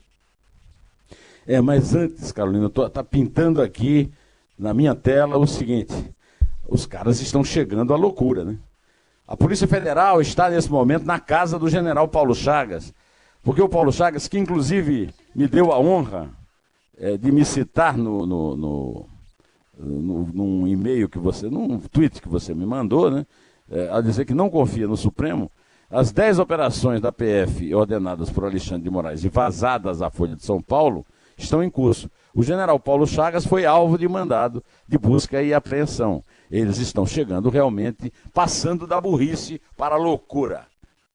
É, 1.48 1.60
mas 1.60 1.96
antes, 1.96 2.32
Carolina, 2.32 2.70
tô, 2.70 2.88
tá 2.88 3.04
pintando 3.04 3.60
aqui 3.60 4.12
na 4.58 4.72
minha 4.72 4.94
tela 4.94 5.36
o 5.36 5.48
seguinte: 5.48 5.92
os 6.68 6.86
caras 6.86 7.20
estão 7.20 7.44
chegando 7.44 7.92
à 7.92 7.98
loucura, 7.98 8.46
né? 8.46 8.56
A 9.28 9.36
Polícia 9.36 9.68
Federal 9.68 10.22
está 10.22 10.48
nesse 10.48 10.70
momento 10.70 11.06
na 11.06 11.20
casa 11.20 11.58
do 11.58 11.68
general 11.68 12.08
Paulo 12.08 12.36
Chagas, 12.36 12.94
porque 13.42 13.64
o 13.64 13.70
Paulo 13.70 13.92
Chagas, 13.92 14.28
que 14.28 14.38
inclusive 14.38 15.10
me 15.34 15.48
deu 15.48 15.72
a 15.72 15.80
honra 15.80 16.30
é, 17.00 17.18
de 17.18 17.32
me 17.32 17.44
citar 17.44 17.98
no, 17.98 18.28
no, 18.28 18.56
no, 18.56 19.10
no, 19.80 20.30
num 20.32 20.68
e-mail 20.68 21.10
que 21.10 21.18
você, 21.18 21.50
num 21.50 21.80
tweet 21.80 22.22
que 22.22 22.30
você 22.30 22.54
me 22.54 22.64
mandou, 22.64 23.10
né? 23.10 23.26
É, 23.72 23.90
a 23.90 24.02
dizer 24.02 24.24
que 24.26 24.36
não 24.36 24.52
confia 24.52 24.88
no 24.88 24.96
Supremo, 24.96 25.50
as 25.90 26.12
10 26.12 26.40
operações 26.40 27.00
da 27.00 27.12
PF 27.12 27.74
ordenadas 27.74 28.30
por 28.30 28.44
Alexandre 28.44 28.84
de 28.84 28.90
Moraes 28.90 29.24
e 29.24 29.30
vazadas 29.30 30.02
à 30.02 30.10
Folha 30.10 30.36
de 30.36 30.44
São 30.44 30.62
Paulo 30.62 31.06
estão 31.38 31.64
em 31.64 31.70
curso. 31.70 32.10
O 32.34 32.44
general 32.44 32.80
Paulo 32.80 33.06
Chagas 33.06 33.46
foi 33.46 33.66
alvo 33.66 33.98
de 33.98 34.08
mandado 34.08 34.64
de 34.88 34.98
busca 34.98 35.42
e 35.42 35.54
apreensão. 35.54 36.24
Eles 36.50 36.78
estão 36.78 37.06
chegando 37.06 37.50
realmente, 37.50 38.12
passando 38.34 38.88
da 38.88 39.00
burrice 39.00 39.62
para 39.78 39.96
a 39.96 39.98
loucura. 39.98 40.66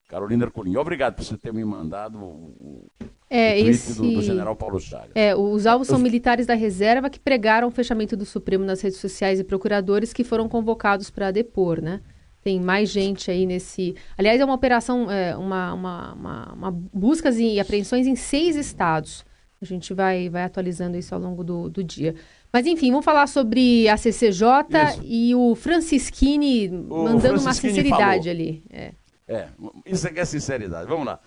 Carolina 0.08 0.44
Ercolim, 0.44 0.76
obrigado 0.76 1.14
por 1.14 1.24
você 1.24 1.36
ter 1.36 1.52
me 1.52 1.64
mandado 1.64 2.18
o, 2.18 2.90
é, 3.28 3.62
o 3.62 3.68
esse... 3.68 3.94
do, 3.94 4.14
do, 4.14 4.22
general 4.22 4.56
Paulo 4.56 4.80
Chagas. 4.80 5.10
É, 5.14 5.36
os 5.36 5.66
alvos 5.66 5.86
são 5.86 6.00
militares 6.00 6.46
da 6.46 6.54
reserva 6.54 7.08
que 7.08 7.20
pregaram 7.20 7.68
o 7.68 7.70
fechamento 7.70 8.16
do 8.16 8.24
Supremo 8.24 8.64
nas 8.64 8.80
redes 8.80 8.98
sociais 8.98 9.38
e 9.38 9.44
procuradores 9.44 10.12
que 10.12 10.24
foram 10.24 10.48
convocados 10.48 11.10
para 11.10 11.30
depor, 11.30 11.80
né? 11.80 12.00
Tem 12.42 12.58
mais 12.58 12.88
gente 12.88 13.30
aí 13.30 13.44
nesse. 13.44 13.94
Aliás, 14.16 14.40
é 14.40 14.44
uma 14.44 14.54
operação, 14.54 15.10
é, 15.10 15.36
uma, 15.36 15.74
uma, 15.74 16.12
uma, 16.14 16.52
uma, 16.52 16.70
buscas 16.70 17.38
e 17.38 17.60
apreensões 17.60 18.06
em 18.06 18.16
seis 18.16 18.56
estados. 18.56 19.24
A 19.60 19.64
gente 19.66 19.92
vai, 19.92 20.30
vai 20.30 20.44
atualizando 20.44 20.96
isso 20.96 21.14
ao 21.14 21.20
longo 21.20 21.44
do, 21.44 21.68
do 21.68 21.84
dia. 21.84 22.14
Mas 22.50 22.66
enfim, 22.66 22.90
vamos 22.90 23.04
falar 23.04 23.26
sobre 23.26 23.86
a 23.88 23.96
CCJ 23.96 24.46
isso. 24.88 25.02
e 25.04 25.34
o 25.34 25.54
Francisquini 25.54 26.68
o 26.68 27.04
mandando 27.04 27.40
Francisquini 27.40 27.40
uma 27.40 27.54
sinceridade 27.54 28.24
falou. 28.24 28.30
ali. 28.30 28.64
É. 28.70 28.92
É, 29.28 29.46
isso 29.86 30.08
aqui 30.08 30.18
é 30.18 30.24
sinceridade. 30.24 30.88
Vamos 30.88 31.06
lá. 31.06 31.20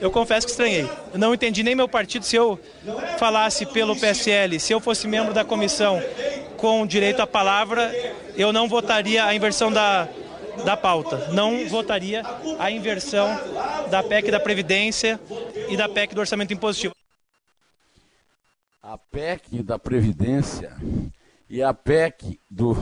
Eu 0.00 0.10
confesso 0.10 0.46
que 0.46 0.50
estranhei. 0.50 0.88
Não 1.14 1.32
entendi 1.32 1.62
nem 1.62 1.74
meu 1.74 1.88
partido. 1.88 2.24
Se 2.24 2.36
eu 2.36 2.58
falasse 3.18 3.64
pelo 3.66 3.94
PSL, 3.94 4.58
se 4.58 4.72
eu 4.72 4.80
fosse 4.80 5.06
membro 5.06 5.32
da 5.32 5.44
comissão 5.44 6.00
com 6.56 6.86
direito 6.86 7.20
à 7.20 7.26
palavra, 7.26 7.92
eu 8.36 8.52
não 8.52 8.68
votaria 8.68 9.24
a 9.24 9.34
inversão 9.34 9.72
da, 9.72 10.08
da 10.64 10.76
pauta. 10.76 11.28
Não 11.32 11.68
votaria 11.68 12.22
a 12.58 12.70
inversão 12.70 13.28
da 13.90 14.02
PEC 14.02 14.30
da 14.30 14.40
Previdência 14.40 15.20
e 15.68 15.76
da 15.76 15.88
PEC 15.88 16.14
do 16.14 16.20
Orçamento 16.20 16.52
Impositivo. 16.52 16.94
A 18.82 18.98
PEC 18.98 19.62
da 19.62 19.78
Previdência 19.78 20.76
e 21.48 21.62
a 21.62 21.72
PEC 21.72 22.38
do 22.50 22.76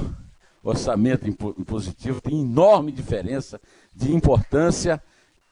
orçamento 0.64 1.28
impositivo 1.28 2.21
tem 2.21 2.40
enorme 2.40 2.90
diferença 2.92 3.61
de 3.95 4.14
importância 4.14 5.02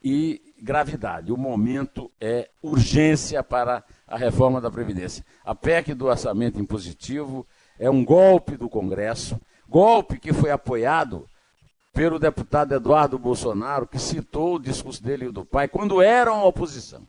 e 0.03 0.41
gravidade. 0.61 1.33
O 1.33 1.37
momento 1.37 2.11
é 2.21 2.49
urgência 2.63 3.43
para 3.43 3.85
a 4.07 4.17
reforma 4.17 4.61
da 4.61 4.71
Previdência. 4.71 5.25
A 5.45 5.55
PEC 5.55 5.95
do 5.95 6.07
orçamento 6.07 6.61
impositivo 6.61 7.47
é 7.79 7.89
um 7.89 8.05
golpe 8.05 8.57
do 8.57 8.69
Congresso, 8.69 9.41
golpe 9.69 10.19
que 10.19 10.33
foi 10.33 10.51
apoiado 10.51 11.29
pelo 11.93 12.19
deputado 12.19 12.75
Eduardo 12.75 13.19
Bolsonaro, 13.19 13.87
que 13.87 13.99
citou 13.99 14.57
o 14.57 14.61
discurso 14.61 15.03
dele 15.03 15.27
e 15.27 15.33
do 15.33 15.45
pai 15.45 15.67
quando 15.67 16.01
eram 16.01 16.45
oposição. 16.45 17.03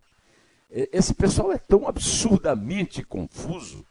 Esse 0.70 1.14
pessoal 1.14 1.52
é 1.52 1.58
tão 1.58 1.88
absurdamente 1.88 3.04
confuso 3.04 3.86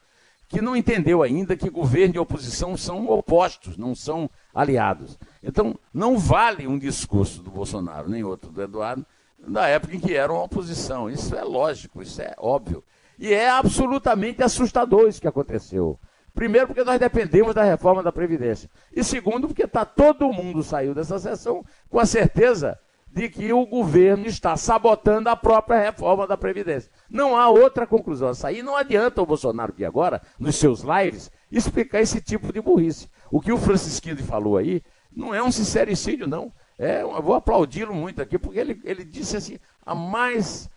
que 0.49 0.61
não 0.61 0.75
entendeu 0.75 1.23
ainda 1.23 1.57
que 1.57 1.71
governo 1.71 2.17
e 2.17 2.19
oposição 2.19 2.77
são 2.77 3.09
opostos, 3.09 3.77
não 3.77 3.95
são 3.95 4.29
aliados. 4.53 5.17
Então, 5.43 5.79
não 5.95 6.19
vale 6.19 6.67
um 6.67 6.77
discurso 6.77 7.41
do 7.41 7.51
Bolsonaro, 7.51 8.09
nem 8.09 8.25
outro 8.25 8.51
do 8.51 8.61
Eduardo, 8.61 9.07
da 9.47 9.67
época 9.67 9.97
em 9.97 10.01
que 10.01 10.15
eram 10.15 10.43
oposição. 10.43 11.11
Isso 11.11 11.35
é 11.35 11.43
lógico, 11.43 12.03
isso 12.03 12.21
é 12.21 12.35
óbvio. 12.39 12.85
E 13.19 13.33
é 13.33 13.51
absolutamente 13.51 14.43
assustador 14.43 15.09
isso 15.09 15.21
que 15.21 15.29
aconteceu. 15.29 15.99
Primeiro, 16.33 16.69
porque 16.69 16.85
nós 16.85 16.99
dependemos 16.99 17.55
da 17.55 17.65
reforma 17.65 18.03
da 18.03 18.13
Previdência. 18.13 18.71
E 18.95 19.03
segundo, 19.03 19.49
porque 19.49 19.67
tá, 19.67 19.85
todo 19.85 20.33
mundo 20.33 20.63
saiu 20.63 20.95
dessa 20.95 21.19
sessão 21.19 21.65
com 21.89 21.99
a 21.99 22.07
certeza 22.07 22.79
de 23.13 23.29
que 23.29 23.53
o 23.53 23.67
governo 23.67 24.27
está 24.27 24.57
sabotando 24.57 25.29
a 25.29 25.37
própria 25.37 25.81
reforma 25.81 26.27
da 26.27 26.37
Previdência. 26.37 26.91
Não 27.11 27.37
há 27.37 27.49
outra 27.49 27.87
conclusão 27.87 28.29
a 28.29 28.35
sair. 28.35 28.63
Não 28.63 28.77
adianta 28.77 29.21
o 29.21 29.27
Bolsonaro 29.27 29.73
aqui 29.73 29.85
agora, 29.85 30.23
nos 30.39 30.57
seus 30.57 30.83
lives, 30.83 31.31
explicar 31.51 32.01
esse 32.01 32.21
tipo 32.21 32.53
de 32.53 32.61
burrice. 32.61 33.09
O 33.31 33.41
que 33.41 33.53
o 33.53 33.59
Francisquinho 33.59 34.17
falou 34.19 34.57
aí 34.57 34.81
não 35.15 35.35
é 35.35 35.43
um 35.43 35.51
sincericídio, 35.51 36.29
não. 36.29 36.53
É, 36.83 37.03
vou 37.05 37.35
aplaudi-lo 37.35 37.95
muito 37.95 38.23
aqui, 38.23 38.39
porque 38.39 38.59
ele, 38.59 38.81
ele 38.85 39.05
disse 39.05 39.37
assim, 39.37 39.59
a 39.85 39.95
mais 39.95 40.71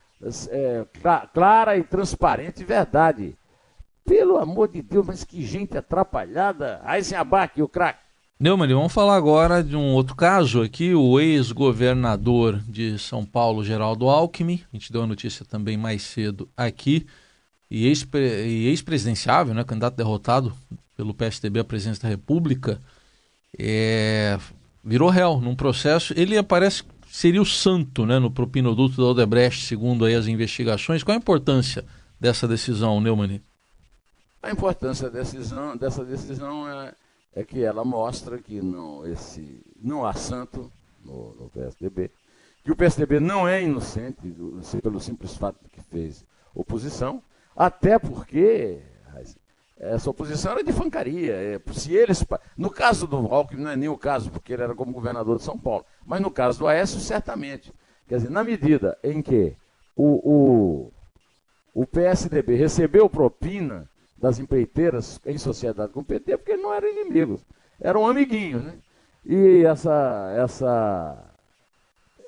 é, 0.50 0.86
clara 1.34 1.78
e 1.78 1.84
transparente 1.84 2.62
verdade. 2.66 3.38
Pelo 4.04 4.38
amor 4.38 4.68
de 4.68 4.82
Deus, 4.82 5.08
mas 5.08 5.24
que 5.24 5.46
gente 5.46 5.78
atrapalhada. 5.78 6.82
Eisenabach, 6.86 7.62
o 7.62 7.70
craque. 7.70 8.04
Neumann, 8.38 8.68
vamos 8.74 8.92
falar 8.92 9.16
agora 9.16 9.64
de 9.64 9.78
um 9.78 9.94
outro 9.94 10.14
caso 10.14 10.62
aqui, 10.62 10.94
o 10.94 11.18
ex-governador 11.22 12.60
de 12.68 13.00
São 13.00 13.24
Paulo, 13.24 13.64
Geraldo 13.64 14.10
Alckmin, 14.10 14.62
a 14.74 14.76
gente 14.76 14.92
deu 14.92 15.04
a 15.04 15.08
notícia 15.08 15.46
também 15.46 15.78
mais 15.78 16.02
cedo 16.02 16.50
aqui, 16.58 17.08
e 17.72 17.88
ex-presidenciável, 17.88 19.54
né, 19.54 19.64
candidato 19.64 19.96
derrotado 19.96 20.52
pelo 20.98 21.14
PSDB 21.14 21.62
à 21.62 21.64
presidência 21.64 22.04
da 22.04 22.10
República, 22.10 22.82
é, 23.58 24.38
virou 24.84 25.10
réu 25.10 25.40
num 25.40 25.56
processo, 25.56 26.14
ele 26.16 26.38
aparece 26.38 26.84
seria 27.08 27.42
o 27.42 27.46
santo 27.46 28.06
né, 28.08 28.18
no 28.18 28.32
propinoduto 28.32 28.98
da 28.98 29.04
Odebrecht, 29.04 29.66
segundo 29.66 30.04
aí 30.04 30.16
as 30.16 30.28
investigações. 30.28 31.04
Qual 31.04 31.14
a 31.14 31.20
importância 31.20 31.86
dessa 32.20 32.48
decisão, 32.48 33.00
Neumann? 33.00 33.40
A 34.42 34.52
importância 34.52 35.10
decisão, 35.10 35.78
dessa 35.78 36.04
decisão 36.04 36.68
é 36.68 36.94
é 37.36 37.44
que 37.44 37.64
ela 37.64 37.84
mostra 37.84 38.38
que 38.38 38.62
não, 38.62 39.06
esse, 39.08 39.62
não 39.82 40.06
há 40.06 40.14
santo 40.14 40.72
no, 41.04 41.34
no 41.36 41.50
PSDB, 41.50 42.12
que 42.64 42.72
o 42.72 42.76
PSDB 42.76 43.20
não 43.20 43.48
é 43.48 43.62
inocente 43.62 44.34
pelo 44.82 45.00
simples 45.00 45.36
fato 45.36 45.58
de 45.64 45.70
que 45.70 45.82
fez 45.82 46.26
oposição, 46.54 47.22
até 47.56 47.98
porque 48.00 48.80
essa 49.80 50.10
oposição 50.10 50.52
era 50.54 50.64
de 50.64 50.72
fancaria. 50.72 51.34
É, 51.34 51.62
se 51.74 51.94
eles, 51.94 52.24
no 52.58 52.70
caso 52.70 53.08
do 53.08 53.18
Alckmin, 53.18 53.64
não 53.64 53.72
é 53.72 53.76
nem 53.76 53.90
o 53.90 53.98
caso, 53.98 54.32
porque 54.32 54.54
ele 54.54 54.64
era 54.64 54.76
como 54.76 54.94
governador 54.94 55.38
de 55.38 55.44
São 55.44 55.58
Paulo, 55.58 55.86
mas 56.06 56.22
no 56.22 56.32
caso 56.32 56.60
do 56.60 56.68
Aécio, 56.68 57.00
certamente. 57.00 57.74
Quer 58.08 58.18
dizer, 58.18 58.30
na 58.30 58.44
medida 58.44 58.98
em 59.04 59.22
que 59.22 59.56
o, 59.96 60.92
o, 61.74 61.82
o 61.82 61.86
PSDB 61.86 62.56
recebeu 62.56 63.10
propina 63.10 63.90
das 64.18 64.40
empreiteiras 64.40 65.20
em 65.26 65.38
sociedade 65.38 65.92
com 65.92 66.00
o 66.02 66.06
PT, 66.06 66.38
porque 66.38 66.56
não 66.56 66.74
eram 66.74 66.88
inimigos, 66.88 67.42
eram 67.80 68.08
amiguinhos. 68.08 68.64
Né? 68.64 68.76
E 69.26 69.64
essa, 69.66 70.34
essa 70.38 71.34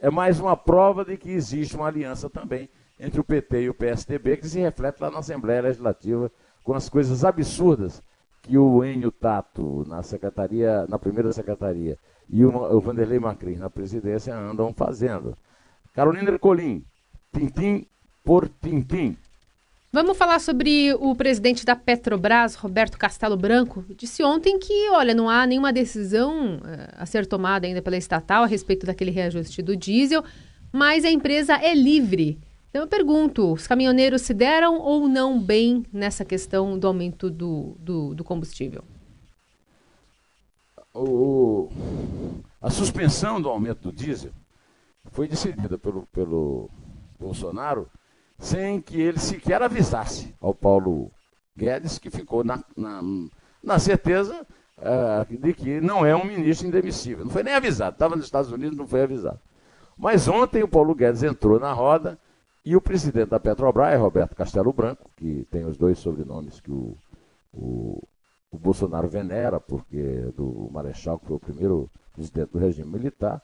é 0.01 0.09
mais 0.09 0.39
uma 0.39 0.57
prova 0.57 1.05
de 1.05 1.17
que 1.17 1.31
existe 1.31 1.75
uma 1.75 1.87
aliança 1.87 2.29
também 2.29 2.69
entre 2.99 3.19
o 3.19 3.23
PT 3.23 3.63
e 3.63 3.69
o 3.69 3.73
PSDB, 3.73 4.37
que 4.37 4.47
se 4.47 4.59
reflete 4.59 4.99
lá 5.01 5.11
na 5.11 5.19
Assembleia 5.19 5.61
Legislativa 5.61 6.31
com 6.65 6.73
as 6.73 6.89
coisas 6.89 7.23
absurdas 7.23 8.01
que 8.41 8.57
o 8.57 8.83
Enio 8.83 9.11
Tato, 9.11 9.85
na 9.87 10.01
secretaria, 10.01 10.85
na 10.89 10.99
primeira 10.99 11.31
secretaria, 11.31 11.97
e 12.27 12.43
o, 12.43 12.49
o 12.49 12.81
Vanderlei 12.81 13.19
Macri 13.19 13.55
na 13.55 13.69
presidência 13.69 14.35
andam 14.35 14.73
fazendo. 14.73 15.37
Carolina 15.93 16.31
Ercolim, 16.31 16.83
tintim 17.31 17.85
por 18.23 18.49
tintim. 18.49 19.15
Vamos 19.93 20.17
falar 20.17 20.39
sobre 20.39 20.93
o 20.95 21.15
presidente 21.15 21.63
da 21.63 21.75
Petrobras, 21.75 22.55
Roberto 22.55 22.97
Castelo 22.97 23.37
Branco. 23.37 23.85
Disse 23.95 24.23
ontem 24.23 24.59
que, 24.59 24.89
olha, 24.89 25.13
não 25.13 25.29
há 25.29 25.45
nenhuma 25.45 25.71
decisão 25.71 26.57
uh, 26.57 26.61
a 26.97 27.05
ser 27.05 27.25
tomada 27.25 27.65
ainda 27.65 27.81
pela 27.81 27.95
estatal 27.95 28.43
a 28.43 28.47
respeito 28.47 28.85
daquele 28.85 29.11
reajuste 29.11 29.61
do 29.61 29.77
diesel, 29.77 30.23
mas 30.73 31.05
a 31.05 31.11
empresa 31.11 31.55
é 31.55 31.73
livre 31.73 32.39
então 32.75 32.83
eu 32.83 32.89
pergunto, 32.89 33.53
os 33.53 33.65
caminhoneiros 33.67 34.23
se 34.23 34.33
deram 34.33 34.77
ou 34.77 35.07
não 35.07 35.41
bem 35.41 35.85
nessa 35.93 36.25
questão 36.25 36.77
do 36.77 36.85
aumento 36.85 37.29
do, 37.29 37.73
do, 37.79 38.13
do 38.13 38.21
combustível? 38.21 38.83
O, 40.93 41.69
a 42.61 42.69
suspensão 42.69 43.41
do 43.41 43.47
aumento 43.47 43.83
do 43.83 43.93
diesel 43.93 44.33
foi 45.05 45.25
decidida 45.25 45.77
pelo, 45.77 46.05
pelo 46.07 46.69
Bolsonaro 47.17 47.89
sem 48.37 48.81
que 48.81 48.99
ele 48.99 49.19
sequer 49.19 49.61
avisasse 49.61 50.35
ao 50.41 50.53
Paulo 50.53 51.09
Guedes, 51.55 51.97
que 51.97 52.09
ficou 52.09 52.43
na, 52.43 52.61
na, 52.75 53.01
na 53.63 53.79
certeza 53.79 54.45
uh, 54.79 55.37
de 55.37 55.53
que 55.53 55.79
não 55.79 56.05
é 56.05 56.13
um 56.13 56.25
ministro 56.25 56.67
indemissível. 56.67 57.23
Não 57.23 57.31
foi 57.31 57.41
nem 57.41 57.53
avisado, 57.53 57.95
estava 57.95 58.17
nos 58.17 58.25
Estados 58.25 58.51
Unidos, 58.51 58.77
não 58.77 58.85
foi 58.85 59.03
avisado. 59.03 59.39
Mas 59.97 60.27
ontem 60.27 60.61
o 60.61 60.67
Paulo 60.67 60.93
Guedes 60.93 61.23
entrou 61.23 61.57
na 61.57 61.71
roda 61.71 62.19
e 62.65 62.75
o 62.75 62.81
presidente 62.81 63.29
da 63.29 63.39
Petrobras 63.39 63.93
é 63.93 63.95
Roberto 63.95 64.35
Castelo 64.35 64.73
Branco, 64.73 65.09
que 65.15 65.47
tem 65.51 65.65
os 65.65 65.77
dois 65.77 65.99
sobrenomes 65.99 66.59
que 66.59 66.71
o, 66.71 66.97
o, 67.53 68.01
o 68.51 68.57
Bolsonaro 68.57 69.07
venera, 69.07 69.59
porque 69.59 70.31
do 70.35 70.67
Marechal, 70.73 71.19
que 71.19 71.27
foi 71.27 71.35
o 71.35 71.39
primeiro 71.39 71.89
presidente 72.13 72.51
do 72.51 72.57
regime 72.57 72.89
militar, 72.89 73.39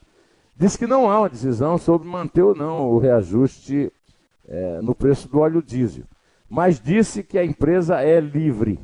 disse 0.57 0.75
que 0.75 0.87
não 0.87 1.07
há 1.07 1.19
uma 1.19 1.29
decisão 1.29 1.77
sobre 1.77 2.07
manter 2.07 2.41
ou 2.41 2.55
não 2.55 2.89
o 2.89 2.97
reajuste 2.97 3.91
é, 4.47 4.81
no 4.81 4.95
preço 4.95 5.29
do 5.29 5.39
óleo 5.39 5.61
diesel, 5.61 6.05
mas 6.49 6.79
disse 6.79 7.21
que 7.21 7.37
a 7.37 7.45
empresa 7.45 8.01
é 8.01 8.19
livre. 8.19 8.79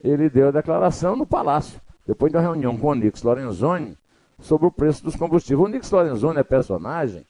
Ele 0.00 0.30
deu 0.30 0.48
a 0.48 0.52
declaração 0.52 1.16
no 1.16 1.26
Palácio, 1.26 1.80
depois 2.06 2.30
de 2.30 2.38
uma 2.38 2.44
reunião 2.44 2.76
com 2.76 2.86
o 2.86 2.94
Nix 2.94 3.20
Lorenzoni 3.20 3.98
sobre 4.38 4.68
o 4.68 4.70
preço 4.70 5.02
dos 5.02 5.16
combustíveis. 5.16 5.68
O 5.68 5.72
Nix 5.72 5.90
Lorenzoni 5.90 6.38
é 6.38 6.44
personagem 6.44 7.26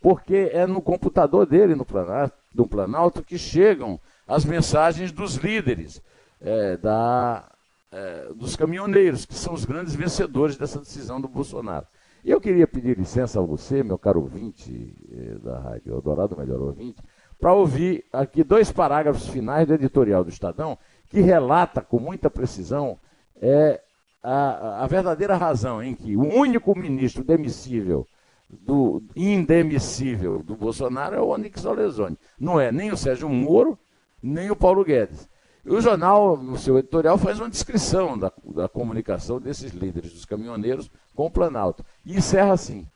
porque 0.00 0.50
é 0.52 0.66
no 0.66 0.80
computador 0.80 1.46
dele, 1.46 1.74
no 1.74 1.84
Planalto, 1.84 2.34
do 2.54 2.66
Planalto, 2.66 3.22
que 3.22 3.38
chegam 3.38 4.00
as 4.26 4.44
mensagens 4.44 5.12
dos 5.12 5.36
líderes, 5.36 6.00
é, 6.40 6.76
da, 6.76 7.44
é, 7.92 8.32
dos 8.34 8.56
caminhoneiros, 8.56 9.24
que 9.24 9.34
são 9.34 9.52
os 9.52 9.64
grandes 9.64 9.94
vencedores 9.94 10.56
dessa 10.56 10.78
decisão 10.78 11.20
do 11.20 11.28
Bolsonaro. 11.28 11.86
E 12.24 12.30
eu 12.30 12.40
queria 12.40 12.66
pedir 12.66 12.98
licença 12.98 13.40
a 13.40 13.42
você, 13.42 13.82
meu 13.82 13.98
caro 13.98 14.20
ouvinte 14.20 14.94
é, 15.12 15.34
da 15.38 15.58
Rádio 15.58 15.94
Eldorado, 15.94 16.36
melhor 16.36 16.60
ouvinte, 16.60 17.02
para 17.38 17.52
ouvir 17.52 18.04
aqui 18.12 18.44
dois 18.44 18.70
parágrafos 18.70 19.28
finais 19.28 19.66
do 19.66 19.74
editorial 19.74 20.22
do 20.22 20.30
Estadão, 20.30 20.76
que 21.08 21.20
relata 21.20 21.80
com 21.80 21.98
muita 21.98 22.28
precisão 22.30 22.98
é, 23.40 23.80
a, 24.22 24.84
a 24.84 24.86
verdadeira 24.86 25.36
razão 25.36 25.82
em 25.82 25.94
que 25.94 26.16
o 26.16 26.22
único 26.22 26.78
ministro 26.78 27.24
demissível 27.24 28.06
do 28.50 29.02
indemissível 29.14 30.42
do 30.42 30.56
Bolsonaro 30.56 31.14
é 31.14 31.20
o 31.20 31.28
Onyx 31.28 31.62
Lorenzoni. 31.62 32.18
Não 32.38 32.60
é 32.60 32.72
nem 32.72 32.90
o 32.90 32.96
Sérgio 32.96 33.28
Moro, 33.28 33.78
nem 34.22 34.50
o 34.50 34.56
Paulo 34.56 34.84
Guedes. 34.84 35.28
O 35.64 35.80
jornal, 35.80 36.36
no 36.36 36.56
seu 36.58 36.78
editorial, 36.78 37.16
faz 37.18 37.38
uma 37.38 37.48
descrição 37.48 38.18
da, 38.18 38.32
da 38.44 38.68
comunicação 38.68 39.38
desses 39.38 39.72
líderes 39.72 40.12
dos 40.12 40.24
caminhoneiros 40.24 40.90
com 41.14 41.26
o 41.26 41.30
Planalto. 41.30 41.84
E 42.04 42.16
encerra 42.16 42.52
assim: 42.52 42.88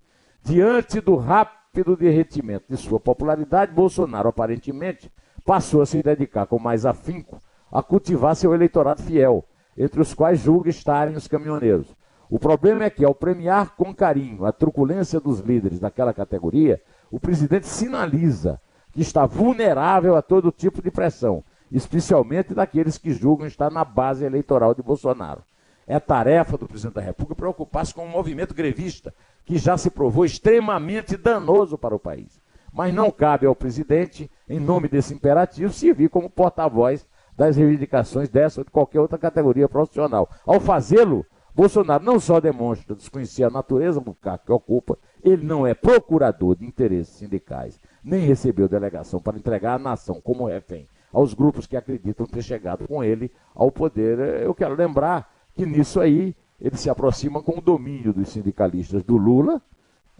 diante 0.42 1.00
do 1.00 1.14
rápido 1.14 1.96
derretimento 1.96 2.64
de 2.68 2.76
sua 2.76 2.98
popularidade, 2.98 3.72
Bolsonaro 3.72 4.28
aparentemente 4.28 5.12
passou 5.44 5.82
a 5.82 5.86
se 5.86 6.02
dedicar 6.02 6.46
com 6.46 6.58
mais 6.58 6.86
afinco 6.86 7.40
a 7.70 7.82
cultivar 7.82 8.34
seu 8.34 8.54
eleitorado 8.54 9.02
fiel, 9.02 9.44
entre 9.76 10.00
os 10.00 10.14
quais 10.14 10.40
julga 10.40 10.70
estarem 10.70 11.16
os 11.16 11.28
caminhoneiros 11.28 11.94
o 12.34 12.38
problema 12.40 12.82
é 12.82 12.90
que, 12.90 13.04
ao 13.04 13.14
premiar 13.14 13.76
com 13.76 13.94
carinho 13.94 14.44
a 14.44 14.50
truculência 14.50 15.20
dos 15.20 15.38
líderes 15.38 15.78
daquela 15.78 16.12
categoria, 16.12 16.82
o 17.08 17.20
presidente 17.20 17.68
sinaliza 17.68 18.60
que 18.90 19.00
está 19.02 19.24
vulnerável 19.24 20.16
a 20.16 20.20
todo 20.20 20.50
tipo 20.50 20.82
de 20.82 20.90
pressão, 20.90 21.44
especialmente 21.70 22.52
daqueles 22.52 22.98
que 22.98 23.12
julgam 23.12 23.46
estar 23.46 23.70
na 23.70 23.84
base 23.84 24.24
eleitoral 24.24 24.74
de 24.74 24.82
Bolsonaro. 24.82 25.44
É 25.86 26.00
tarefa 26.00 26.58
do 26.58 26.66
presidente 26.66 26.96
da 26.96 27.02
República 27.02 27.36
preocupar-se 27.36 27.94
com 27.94 28.02
o 28.02 28.06
um 28.06 28.10
movimento 28.10 28.52
grevista, 28.52 29.14
que 29.44 29.56
já 29.56 29.78
se 29.78 29.88
provou 29.88 30.24
extremamente 30.24 31.16
danoso 31.16 31.78
para 31.78 31.94
o 31.94 32.00
país. 32.00 32.42
Mas 32.72 32.92
não 32.92 33.12
cabe 33.12 33.46
ao 33.46 33.54
presidente, 33.54 34.28
em 34.48 34.58
nome 34.58 34.88
desse 34.88 35.14
imperativo, 35.14 35.72
servir 35.72 36.08
como 36.08 36.28
porta-voz 36.28 37.06
das 37.36 37.56
reivindicações 37.56 38.28
dessa 38.28 38.60
ou 38.60 38.64
de 38.64 38.72
qualquer 38.72 38.98
outra 38.98 39.18
categoria 39.18 39.68
profissional. 39.68 40.28
Ao 40.44 40.58
fazê-lo, 40.58 41.24
Bolsonaro 41.54 42.04
não 42.04 42.18
só 42.18 42.40
demonstra 42.40 42.96
desconhecer 42.96 43.44
a 43.44 43.50
natureza 43.50 44.00
do 44.00 44.12
cargo 44.12 44.44
que 44.44 44.52
ocupa, 44.52 44.98
ele 45.22 45.44
não 45.44 45.66
é 45.66 45.72
procurador 45.72 46.56
de 46.56 46.66
interesses 46.66 47.14
sindicais, 47.14 47.80
nem 48.02 48.26
recebeu 48.26 48.68
delegação 48.68 49.20
para 49.20 49.38
entregar 49.38 49.74
a 49.74 49.78
nação 49.78 50.20
como 50.20 50.46
refém 50.46 50.88
aos 51.12 51.32
grupos 51.32 51.66
que 51.66 51.76
acreditam 51.76 52.26
ter 52.26 52.42
chegado 52.42 52.88
com 52.88 53.04
ele 53.04 53.30
ao 53.54 53.70
poder. 53.70 54.18
Eu 54.42 54.52
quero 54.52 54.74
lembrar 54.74 55.32
que 55.54 55.64
nisso 55.64 56.00
aí 56.00 56.34
ele 56.60 56.76
se 56.76 56.90
aproxima 56.90 57.40
com 57.40 57.58
o 57.58 57.62
domínio 57.62 58.12
dos 58.12 58.30
sindicalistas 58.30 59.04
do 59.04 59.16
Lula, 59.16 59.62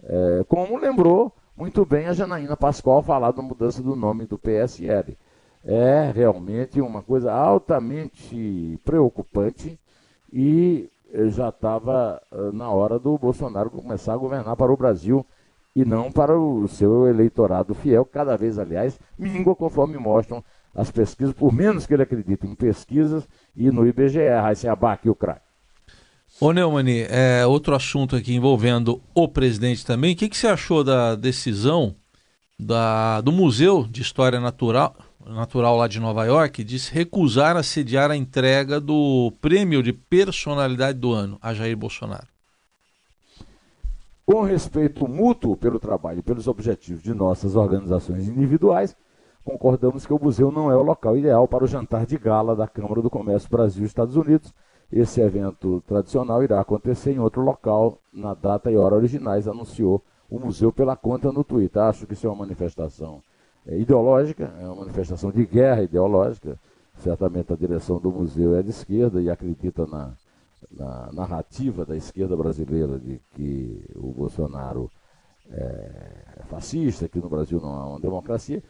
é, 0.03 0.45
como 0.47 0.77
lembrou 0.77 1.33
muito 1.57 1.85
bem 1.85 2.07
a 2.07 2.13
Janaína 2.13 2.55
Pascoal 2.55 3.03
falar 3.03 3.31
da 3.31 3.41
mudança 3.41 3.81
do 3.81 3.95
nome 3.95 4.25
do 4.25 4.37
PSL. 4.37 5.17
É 5.63 6.11
realmente 6.13 6.79
uma 6.79 7.01
coisa 7.01 7.33
altamente 7.33 8.79
preocupante 8.85 9.79
e 10.31 10.89
já 11.29 11.49
estava 11.49 12.21
eh, 12.31 12.51
na 12.53 12.69
hora 12.69 12.99
do 12.99 13.17
Bolsonaro 13.17 13.69
começar 13.69 14.13
a 14.13 14.17
governar 14.17 14.55
para 14.55 14.71
o 14.71 14.77
Brasil 14.77 15.25
e 15.75 15.83
não 15.83 16.11
para 16.11 16.39
o 16.39 16.67
seu 16.67 17.07
eleitorado 17.07 17.73
fiel, 17.73 18.05
cada 18.05 18.37
vez, 18.37 18.57
aliás, 18.57 18.97
mingua 19.17 19.55
conforme 19.55 19.97
mostram 19.97 20.43
as 20.73 20.89
pesquisas, 20.89 21.33
por 21.33 21.53
menos 21.53 21.85
que 21.85 21.93
ele 21.93 22.03
acredite 22.03 22.47
em 22.47 22.55
pesquisas 22.55 23.27
e 23.55 23.69
no 23.71 23.85
IBGE, 23.85 24.27
Raíssa 24.27 24.71
Abac 24.71 25.05
e 25.05 25.09
o 25.09 25.15
craque. 25.15 25.45
Ô 26.39 26.51
Neumani, 26.51 27.05
é, 27.09 27.45
outro 27.45 27.75
assunto 27.75 28.15
aqui 28.15 28.35
envolvendo 28.35 29.01
o 29.13 29.27
presidente 29.27 29.85
também. 29.85 30.13
O 30.13 30.17
que, 30.17 30.27
que 30.27 30.35
você 30.35 30.47
achou 30.47 30.83
da 30.83 31.15
decisão 31.15 31.95
da, 32.59 33.21
do 33.21 33.31
Museu 33.31 33.85
de 33.89 34.01
História 34.01 34.39
Natural, 34.39 34.95
natural 35.33 35.75
lá 35.75 35.87
de 35.87 35.99
Nova 35.99 36.25
York, 36.25 36.63
disse 36.63 36.93
recusar 36.93 37.57
a 37.57 37.63
sediar 37.63 38.11
a 38.11 38.15
entrega 38.15 38.79
do 38.79 39.31
prêmio 39.41 39.81
de 39.81 39.91
personalidade 39.91 40.99
do 40.99 41.11
ano 41.11 41.37
a 41.41 41.53
Jair 41.53 41.75
Bolsonaro. 41.75 42.27
Com 44.25 44.41
respeito 44.41 45.07
mútuo 45.07 45.55
pelo 45.55 45.79
trabalho 45.79 46.19
e 46.19 46.23
pelos 46.23 46.47
objetivos 46.47 47.03
de 47.03 47.13
nossas 47.13 47.55
organizações 47.55 48.27
individuais, 48.27 48.95
concordamos 49.43 50.05
que 50.05 50.13
o 50.13 50.19
museu 50.19 50.51
não 50.51 50.71
é 50.71 50.75
o 50.75 50.81
local 50.81 51.15
ideal 51.15 51.47
para 51.47 51.63
o 51.63 51.67
jantar 51.67 52.05
de 52.05 52.17
gala 52.17 52.55
da 52.55 52.67
Câmara 52.67 53.01
do 53.01 53.09
Comércio 53.09 53.49
Brasil-Estados 53.49 54.15
Unidos. 54.15 54.53
Esse 54.91 55.21
evento 55.21 55.83
tradicional 55.87 56.43
irá 56.43 56.59
acontecer 56.59 57.11
em 57.11 57.19
outro 57.19 57.41
local, 57.41 57.99
na 58.11 58.33
data 58.33 58.71
e 58.71 58.77
hora 58.77 58.95
originais, 58.95 59.47
anunciou 59.47 60.03
o 60.29 60.39
museu 60.39 60.71
pela 60.71 60.95
conta 60.95 61.31
no 61.31 61.43
Twitter. 61.43 61.81
Acho 61.83 62.07
que 62.07 62.13
isso 62.13 62.25
é 62.25 62.29
uma 62.29 62.39
manifestação 62.39 63.21
ideológica, 63.67 64.53
é 64.59 64.65
uma 64.65 64.75
manifestação 64.75 65.31
de 65.31 65.45
guerra 65.45 65.83
ideológica. 65.83 66.59
Certamente 66.97 67.51
a 67.51 67.55
direção 67.55 67.99
do 67.99 68.11
museu 68.11 68.55
é 68.55 68.61
de 68.61 68.69
esquerda 68.69 69.21
e 69.21 69.29
acredita 69.29 69.85
na, 69.85 70.13
na 70.71 71.11
narrativa 71.11 71.85
da 71.85 71.95
esquerda 71.95 72.37
brasileira 72.37 72.99
de 72.99 73.19
que 73.33 73.83
o 73.95 74.11
Bolsonaro 74.11 74.89
é 75.51 76.43
fascista, 76.47 77.07
que 77.07 77.19
no 77.19 77.29
Brasil 77.29 77.59
não 77.59 77.73
há 77.73 77.89
uma 77.89 77.99
democracia. 77.99 78.63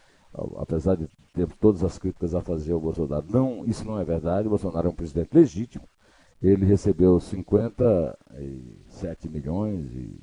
apesar 0.58 0.96
de 0.96 1.08
ter 1.32 1.46
todas 1.60 1.84
as 1.84 1.98
críticas 1.98 2.34
a 2.34 2.40
fazer 2.40 2.72
ao 2.72 2.80
Bolsonaro, 2.80 3.24
não, 3.28 3.64
isso 3.64 3.84
não 3.84 3.98
é 3.98 4.04
verdade. 4.04 4.46
O 4.46 4.50
Bolsonaro 4.50 4.88
é 4.88 4.90
um 4.90 4.94
presidente 4.94 5.30
legítimo. 5.32 5.84
Ele 6.42 6.66
recebeu 6.66 7.18
57 7.18 9.28
milhões 9.28 9.86
e 9.94 10.20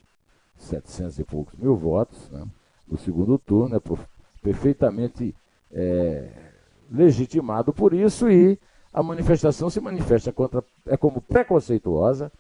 700 0.58 1.20
e 1.20 1.24
poucos 1.24 1.58
mil 1.58 1.76
votos 1.76 2.30
né, 2.30 2.46
no 2.88 2.98
segundo 2.98 3.38
turno, 3.40 3.76
é 3.76 3.80
perfeitamente 4.44 5.34
é, 5.72 6.28
legitimado 6.92 7.74
por 7.74 7.94
isso 7.94 8.30
e 8.30 8.60
a 8.94 9.02
manifestação 9.02 9.70
se 9.70 9.80
manifesta 9.80 10.32
contra, 10.32 10.64
é 10.86 10.96
como 10.96 11.22
preconceituosa 11.22 12.32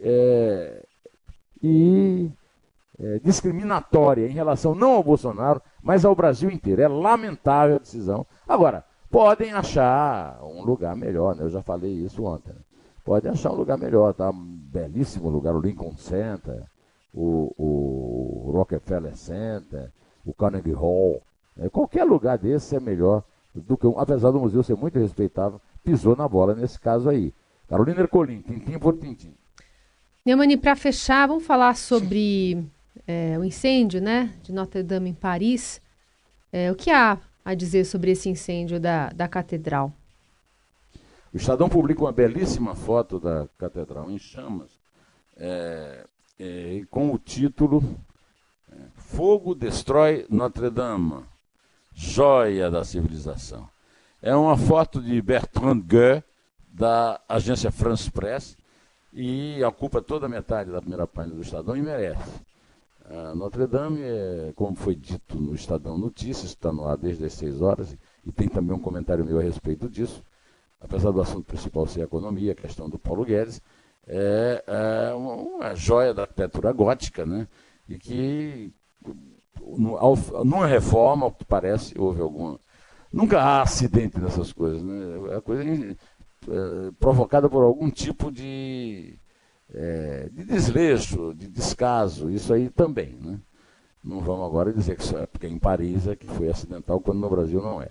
é, 0.00 0.84
e 1.62 2.30
é, 2.98 3.18
discriminatória 3.24 4.26
em 4.26 4.32
relação 4.32 4.74
não 4.74 4.92
ao 4.92 5.02
Bolsonaro, 5.02 5.60
mas 5.82 6.04
ao 6.04 6.14
Brasil 6.14 6.50
inteiro. 6.50 6.82
É 6.82 6.88
lamentável 6.88 7.76
a 7.76 7.80
decisão. 7.80 8.26
Agora, 8.46 8.84
podem 9.10 9.52
achar 9.52 10.38
um 10.42 10.62
lugar 10.62 10.94
melhor, 10.94 11.34
né? 11.34 11.42
eu 11.42 11.50
já 11.50 11.62
falei 11.62 11.92
isso 11.92 12.24
ontem. 12.24 12.52
Né? 12.52 12.60
Podem 13.04 13.30
achar 13.30 13.52
um 13.52 13.56
lugar 13.56 13.78
melhor, 13.78 14.12
tá? 14.12 14.30
Um 14.30 14.58
belíssimo 14.72 15.28
lugar, 15.28 15.54
o 15.54 15.60
Lincoln 15.60 15.96
Center, 15.96 16.64
o, 17.14 17.52
o 17.56 18.50
Rockefeller 18.52 19.16
Center, 19.16 19.90
o 20.24 20.34
Carnegie 20.34 20.72
Hall. 20.72 21.22
Né? 21.56 21.68
Qualquer 21.68 22.04
lugar 22.04 22.38
desse 22.38 22.76
é 22.76 22.80
melhor 22.80 23.22
do 23.54 23.76
que 23.76 23.86
um, 23.86 23.98
apesar 23.98 24.30
do 24.30 24.40
museu 24.40 24.62
ser 24.62 24.76
muito 24.76 24.98
respeitável, 24.98 25.60
pisou 25.82 26.14
na 26.14 26.28
bola 26.28 26.54
nesse 26.54 26.78
caso 26.78 27.08
aí. 27.08 27.32
Carolina 27.68 28.00
Ercolim, 28.00 28.42
tintim 28.42 28.78
por 28.78 28.96
tintim. 28.98 29.34
Neumani, 30.24 30.56
para 30.56 30.76
fechar, 30.76 31.26
vamos 31.28 31.46
falar 31.46 31.76
sobre 31.76 32.64
é, 33.06 33.38
o 33.38 33.44
incêndio 33.44 34.00
né, 34.00 34.34
de 34.42 34.52
Notre 34.52 34.82
Dame 34.82 35.10
em 35.10 35.14
Paris. 35.14 35.80
É, 36.52 36.70
o 36.70 36.74
que 36.74 36.90
há 36.90 37.18
a 37.44 37.54
dizer 37.54 37.84
sobre 37.84 38.10
esse 38.10 38.28
incêndio 38.28 38.80
da, 38.80 39.08
da 39.10 39.28
catedral? 39.28 39.92
O 41.32 41.36
Estadão 41.36 41.68
publicou 41.68 42.06
uma 42.06 42.12
belíssima 42.12 42.74
foto 42.74 43.20
da 43.20 43.48
catedral 43.58 44.10
em 44.10 44.18
chamas, 44.18 44.70
é, 45.36 46.06
é, 46.40 46.82
com 46.90 47.12
o 47.12 47.18
título 47.18 47.82
é, 48.72 48.76
Fogo 48.96 49.54
destrói 49.54 50.26
Notre 50.30 50.70
Dame, 50.70 51.22
joia 51.96 52.70
da 52.70 52.84
civilização. 52.84 53.66
É 54.20 54.36
uma 54.36 54.56
foto 54.56 55.00
de 55.00 55.20
Bertrand 55.22 55.80
Gueux, 55.80 56.22
da 56.68 57.18
agência 57.26 57.70
France 57.70 58.10
Press, 58.10 58.56
e 59.12 59.64
ocupa 59.64 60.02
toda 60.02 60.26
a 60.26 60.28
metade 60.28 60.70
da 60.70 60.80
primeira 60.80 61.06
página 61.06 61.34
do 61.34 61.40
Estadão 61.40 61.74
e 61.74 61.80
merece. 61.80 62.44
Notre 63.34 63.66
Dame, 63.66 64.00
é, 64.02 64.52
como 64.54 64.76
foi 64.76 64.94
dito 64.94 65.38
no 65.40 65.54
Estadão 65.54 65.96
Notícias, 65.96 66.50
está 66.50 66.70
no 66.70 66.86
ar 66.86 66.98
desde 66.98 67.24
as 67.24 67.32
6 67.32 67.62
horas, 67.62 67.96
e 68.26 68.32
tem 68.32 68.48
também 68.48 68.76
um 68.76 68.80
comentário 68.80 69.24
meu 69.24 69.38
a 69.38 69.42
respeito 69.42 69.88
disso, 69.88 70.22
apesar 70.80 71.12
do 71.12 71.20
assunto 71.20 71.46
principal 71.46 71.86
ser 71.86 72.02
a 72.02 72.04
economia, 72.04 72.52
a 72.52 72.56
questão 72.56 72.90
do 72.90 72.98
Paulo 72.98 73.24
Guedes, 73.24 73.62
é, 74.06 74.62
é 74.66 75.14
uma, 75.14 75.34
uma, 75.34 75.74
joia 75.74 76.12
da 76.12 76.22
arquitetura 76.22 76.72
gótica, 76.72 77.24
né? 77.24 77.46
e 77.88 77.96
que 77.96 78.72
numa 80.44 80.66
reforma, 80.66 81.30
parece, 81.48 81.98
houve 81.98 82.20
alguma. 82.20 82.58
Nunca 83.12 83.40
há 83.40 83.62
acidente 83.62 84.18
dessas 84.18 84.52
coisas, 84.52 84.82
né? 84.82 85.36
É 85.36 85.40
coisa 85.40 85.62
é, 85.64 86.90
provocada 86.98 87.48
por 87.48 87.62
algum 87.62 87.90
tipo 87.90 88.30
de 88.30 89.18
é, 89.72 90.28
de 90.32 90.44
desleixo, 90.44 91.34
de 91.34 91.48
descaso, 91.48 92.30
isso 92.30 92.52
aí 92.52 92.68
também. 92.68 93.18
Né? 93.20 93.38
Não 94.02 94.20
vamos 94.20 94.46
agora 94.46 94.72
dizer 94.72 94.96
que 94.96 95.02
isso 95.02 95.16
é 95.16 95.26
porque 95.26 95.46
em 95.46 95.58
Paris 95.58 96.06
é 96.06 96.14
que 96.14 96.26
foi 96.26 96.48
acidental, 96.48 97.00
quando 97.00 97.20
no 97.20 97.30
Brasil 97.30 97.60
não 97.60 97.82
é. 97.82 97.88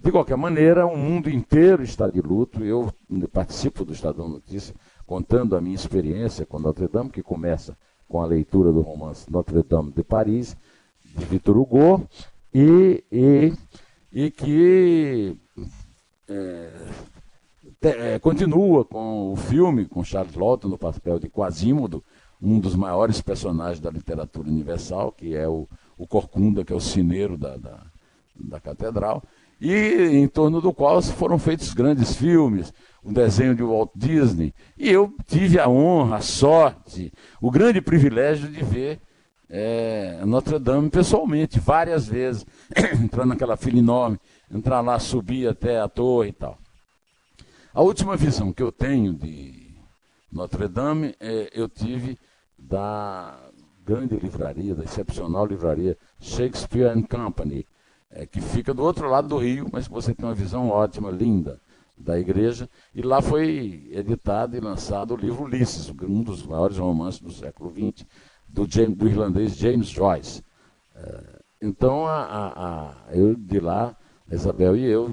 De 0.00 0.12
qualquer 0.12 0.36
maneira, 0.36 0.86
o 0.86 0.96
mundo 0.96 1.28
inteiro 1.28 1.82
está 1.82 2.08
de 2.08 2.20
luto. 2.20 2.64
Eu 2.64 2.92
participo 3.32 3.84
do 3.84 3.92
Estadão 3.92 4.28
Notícia 4.28 4.74
contando 5.04 5.56
a 5.56 5.60
minha 5.60 5.74
experiência 5.74 6.46
com 6.46 6.58
Notre 6.58 6.86
Dame, 6.86 7.10
que 7.10 7.22
começa 7.22 7.76
com 8.08 8.22
a 8.22 8.26
leitura 8.26 8.72
do 8.72 8.80
romance 8.80 9.30
Notre 9.30 9.62
Dame 9.62 9.92
de 9.92 10.04
Paris, 10.04 10.56
de 11.18 11.24
Victor 11.24 11.56
Hugo, 11.56 12.08
e, 12.54 13.04
e, 13.12 13.52
e 14.12 14.30
que 14.30 15.36
é, 16.28 16.70
é, 17.82 18.18
continua 18.18 18.84
com 18.84 19.32
o 19.32 19.36
filme, 19.36 19.86
com 19.86 20.02
Charles 20.04 20.34
Lawton 20.34 20.68
no 20.68 20.78
papel 20.78 21.18
de 21.18 21.28
Quasimodo, 21.28 22.02
um 22.40 22.58
dos 22.60 22.74
maiores 22.74 23.20
personagens 23.20 23.80
da 23.80 23.90
literatura 23.90 24.48
universal, 24.48 25.12
que 25.12 25.34
é 25.34 25.48
o, 25.48 25.68
o 25.96 26.06
Corcunda, 26.06 26.64
que 26.64 26.72
é 26.72 26.76
o 26.76 26.80
cineiro 26.80 27.36
da, 27.36 27.56
da, 27.56 27.86
da 28.34 28.60
catedral, 28.60 29.22
e 29.60 29.72
em 30.12 30.28
torno 30.28 30.60
do 30.60 30.72
qual 30.72 31.02
foram 31.02 31.38
feitos 31.38 31.74
grandes 31.74 32.14
filmes, 32.14 32.72
um 33.04 33.12
desenho 33.12 33.54
de 33.54 33.62
Walt 33.62 33.90
Disney. 33.94 34.54
E 34.76 34.88
eu 34.88 35.12
tive 35.26 35.58
a 35.58 35.68
honra, 35.68 36.16
a 36.16 36.20
sorte, 36.20 37.12
o 37.40 37.50
grande 37.50 37.80
privilégio 37.80 38.48
de 38.48 38.62
ver 38.62 39.00
é, 39.48 40.22
Notre 40.24 40.58
Dame 40.58 40.90
pessoalmente, 40.90 41.58
várias 41.58 42.06
vezes, 42.06 42.44
entrando 43.02 43.30
naquela 43.30 43.56
fila 43.56 43.78
enorme, 43.78 44.18
entrar 44.50 44.80
lá, 44.80 44.98
subir 44.98 45.48
até 45.48 45.80
a 45.80 45.88
torre 45.88 46.30
e 46.30 46.32
tal. 46.32 46.58
A 47.72 47.82
última 47.82 48.16
visão 48.16 48.52
que 48.52 48.62
eu 48.62 48.72
tenho 48.72 49.14
de 49.14 49.74
Notre 50.30 50.68
Dame 50.68 51.14
é, 51.20 51.50
eu 51.52 51.68
tive 51.68 52.18
da 52.58 53.38
grande 53.84 54.16
livraria, 54.16 54.74
da 54.74 54.84
excepcional 54.84 55.46
livraria 55.46 55.96
Shakespeare 56.20 56.90
and 56.90 57.02
Company, 57.02 57.66
é, 58.10 58.26
que 58.26 58.40
fica 58.40 58.74
do 58.74 58.82
outro 58.82 59.08
lado 59.08 59.28
do 59.28 59.38
rio, 59.38 59.66
mas 59.72 59.86
você 59.86 60.14
tem 60.14 60.26
uma 60.26 60.34
visão 60.34 60.68
ótima, 60.68 61.10
linda 61.10 61.60
da 61.96 62.18
igreja. 62.18 62.68
E 62.94 63.02
lá 63.02 63.20
foi 63.20 63.88
editado 63.92 64.56
e 64.56 64.60
lançado 64.60 65.14
o 65.14 65.16
livro 65.16 65.44
Ulisses, 65.44 65.92
um 66.02 66.22
dos 66.22 66.42
maiores 66.44 66.78
romances 66.78 67.20
do 67.20 67.32
século 67.32 67.70
XX, 67.70 68.06
do, 68.48 68.66
James, 68.68 68.96
do 68.96 69.08
irlandês 69.08 69.56
James 69.56 69.88
Joyce. 69.88 70.42
É, 70.94 71.38
então, 71.60 72.06
a, 72.06 72.22
a, 72.22 72.90
a, 72.90 72.94
eu 73.12 73.34
de 73.34 73.60
lá, 73.60 73.96
Isabel 74.30 74.76
e 74.76 74.84
eu 74.84 75.12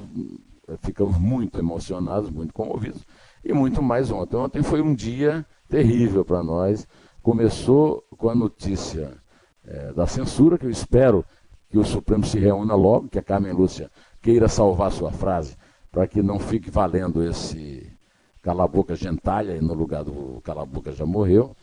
ficamos 0.82 1.17
muito 1.17 1.60
emocionados, 1.60 2.30
muito 2.30 2.54
comovidos, 2.54 3.06
e 3.43 3.54
muito 3.54 3.82
mais 3.82 4.12
ontem. 4.12 4.36
Ontem 4.36 4.63
foi 4.63 4.82
um 4.82 4.93
dia 4.93 5.45
terrível 5.69 6.26
para 6.26 6.43
nós. 6.43 6.88
Começou 7.21 8.04
com 8.17 8.30
a 8.30 8.36
notícia 8.36 9.17
é, 9.63 9.93
da 9.93 10.08
censura, 10.08 10.58
que 10.58 10.65
eu 10.65 10.69
espero 10.69 11.24
que 11.69 11.78
o 11.78 11.84
Supremo 11.84 12.26
se 12.26 12.39
reúna 12.39 12.76
logo, 12.76 13.10
que 13.10 13.19
a 13.19 13.24
Carmen 13.24 13.52
Lúcia 13.52 13.89
queira 14.21 14.48
salvar 14.48 14.91
sua 14.91 15.12
frase, 15.12 15.56
para 15.91 16.08
que 16.08 16.21
não 16.21 16.39
fique 16.39 16.69
valendo 16.69 17.24
esse 17.24 17.91
cala-boca 18.41 18.95
gentalha, 18.95 19.60
no 19.62 19.74
lugar 19.74 20.04
do 20.04 20.39
cala-boca 20.43 20.91
já 20.91 21.06
morreu. 21.06 21.56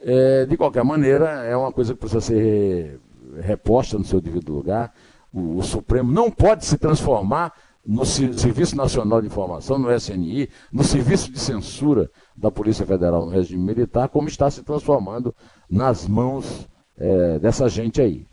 É, 0.00 0.44
de 0.46 0.56
qualquer 0.56 0.84
maneira, 0.84 1.44
é 1.44 1.56
uma 1.56 1.72
coisa 1.72 1.94
que 1.94 2.00
precisa 2.00 2.20
ser 2.20 3.00
reposta 3.40 3.98
no 3.98 4.04
seu 4.04 4.20
devido 4.20 4.52
lugar. 4.52 4.92
O, 5.32 5.56
o 5.56 5.62
Supremo 5.62 6.12
não 6.12 6.30
pode 6.30 6.64
se 6.64 6.76
transformar 6.78 7.52
no 7.86 8.04
Serviço 8.04 8.76
Nacional 8.76 9.20
de 9.20 9.28
Informação, 9.28 9.78
no 9.78 9.92
SNI, 9.92 10.48
no 10.72 10.82
Serviço 10.82 11.30
de 11.30 11.38
Censura 11.38 12.10
da 12.36 12.50
Polícia 12.50 12.84
Federal 12.84 13.24
no 13.24 13.30
regime 13.30 13.62
militar, 13.62 14.08
como 14.08 14.26
está 14.26 14.50
se 14.50 14.62
transformando 14.64 15.34
nas 15.70 16.06
mãos 16.08 16.68
é, 16.98 17.38
dessa 17.38 17.68
gente 17.68 18.00
aí. 18.00 18.26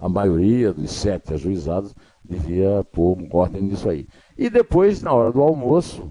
A 0.00 0.08
maioria 0.08 0.72
dos 0.72 0.90
sete 0.90 1.34
ajuizados 1.34 1.94
devia 2.24 2.82
pôr 2.92 3.18
ordem 3.30 3.62
nisso 3.62 3.90
aí. 3.90 4.08
E 4.38 4.48
depois, 4.48 5.02
na 5.02 5.12
hora 5.12 5.30
do 5.30 5.42
almoço, 5.42 6.10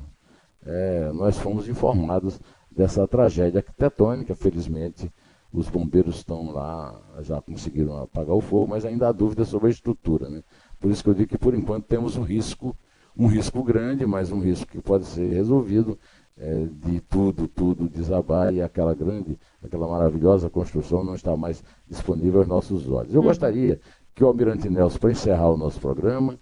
é, 0.66 1.12
nós 1.14 1.38
fomos 1.40 1.68
informados 1.68 2.40
dessa 2.76 3.08
tragédia 3.08 3.60
arquitetônica. 3.60 4.36
Felizmente, 4.36 5.12
os 5.52 5.70
bombeiros 5.70 6.18
estão 6.18 6.52
lá, 6.52 7.00
já 7.22 7.42
conseguiram 7.42 7.98
apagar 7.98 8.36
o 8.36 8.42
fogo, 8.42 8.68
mas 8.68 8.86
ainda 8.86 9.08
há 9.08 9.12
dúvidas 9.12 9.48
sobre 9.48 9.68
a 9.68 9.72
estrutura. 9.72 10.30
Né? 10.30 10.44
Por 10.80 10.92
isso 10.92 11.04
que 11.04 11.10
eu 11.10 11.14
digo 11.14 11.30
que, 11.30 11.38
por 11.38 11.54
enquanto, 11.54 11.86
temos 11.86 12.18
um 12.18 12.24
risco 12.24 12.76
um 13.18 13.28
risco 13.28 13.64
grande, 13.64 14.06
mas 14.06 14.32
um 14.32 14.40
risco 14.40 14.68
que 14.68 14.82
pode 14.82 15.06
ser 15.06 15.32
resolvido 15.32 15.98
é, 16.38 16.66
de 16.66 17.00
tudo, 17.02 17.48
tudo 17.48 17.88
desabar 17.88 18.54
e 18.54 18.62
aquela 18.62 18.94
grande, 18.94 19.38
aquela 19.64 19.88
maravilhosa 19.88 20.50
construção 20.50 21.04
não 21.04 21.14
está 21.14 21.38
mais 21.38 21.64
disponível 21.88 22.40
aos 22.40 22.48
nossos 22.48 22.90
olhos. 22.90 23.14
Eu 23.14 23.22
uhum. 23.22 23.28
gostaria 23.28 23.80
que 24.16 24.24
o 24.24 24.28
Almirante 24.28 24.70
Nelson, 24.70 24.98
para 24.98 25.12
encerrar 25.12 25.52
o 25.52 25.58
nosso 25.58 25.80
programa, 25.80 26.40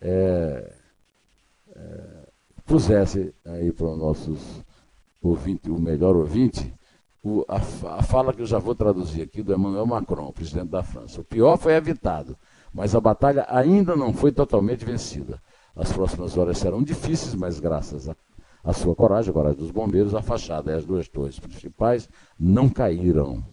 é, 0.00 0.72
é, 1.74 2.28
pusesse 2.64 3.34
aí 3.44 3.70
para 3.70 3.86
os 3.86 3.98
nossos 3.98 4.64
ouvintes, 5.28 5.70
o 5.70 5.78
melhor 5.78 6.16
ouvinte, 6.16 6.72
o, 7.22 7.44
a, 7.48 7.56
a, 7.56 8.02
fala 8.02 8.32
que 8.32 8.42
eu 8.42 8.46
já 8.46 8.58
vou 8.58 8.74
traduzir 8.74 9.22
aqui 9.22 9.42
do 9.42 9.54
Emmanuel 9.54 9.86
Macron, 9.86 10.32
presidente 10.32 10.68
da 10.68 10.82
França. 10.82 11.20
O 11.20 11.24
pior 11.24 11.56
foi 11.56 11.74
evitado, 11.74 12.36
mas 12.72 12.94
a 12.94 13.00
batalha 13.00 13.46
ainda 13.48 13.96
não 13.96 14.12
foi 14.12 14.32
totalmente 14.32 14.84
vencida. 14.84 15.40
As 15.76 15.92
próximas 15.92 16.36
horas 16.36 16.58
serão 16.58 16.82
difíceis, 16.82 17.34
mas 17.34 17.60
graças 17.60 18.10
à 18.64 18.72
sua 18.72 18.94
coragem, 18.94 19.30
a 19.30 19.32
coragem 19.32 19.58
dos 19.58 19.70
bombeiros, 19.70 20.14
a 20.14 20.22
fachada 20.22 20.72
e 20.72 20.74
as 20.74 20.84
duas 20.84 21.08
torres 21.08 21.38
principais 21.38 22.08
não 22.38 22.68
caíram. 22.68 23.44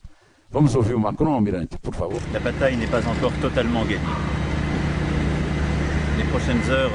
Vamos 0.49 0.75
ouvir 0.75 0.93
o 0.93 0.99
Macron, 0.99 1.33
Almirante, 1.33 1.77
por 1.77 1.93
favor. 1.93 2.19
A 2.35 2.39
batalha 2.39 2.77
n'est 2.77 2.89
pas 2.89 3.05
encore 3.05 3.33
totalement 3.41 3.85
gagnée. 3.85 4.45
prochaines 6.35 6.69
heures 6.69 6.91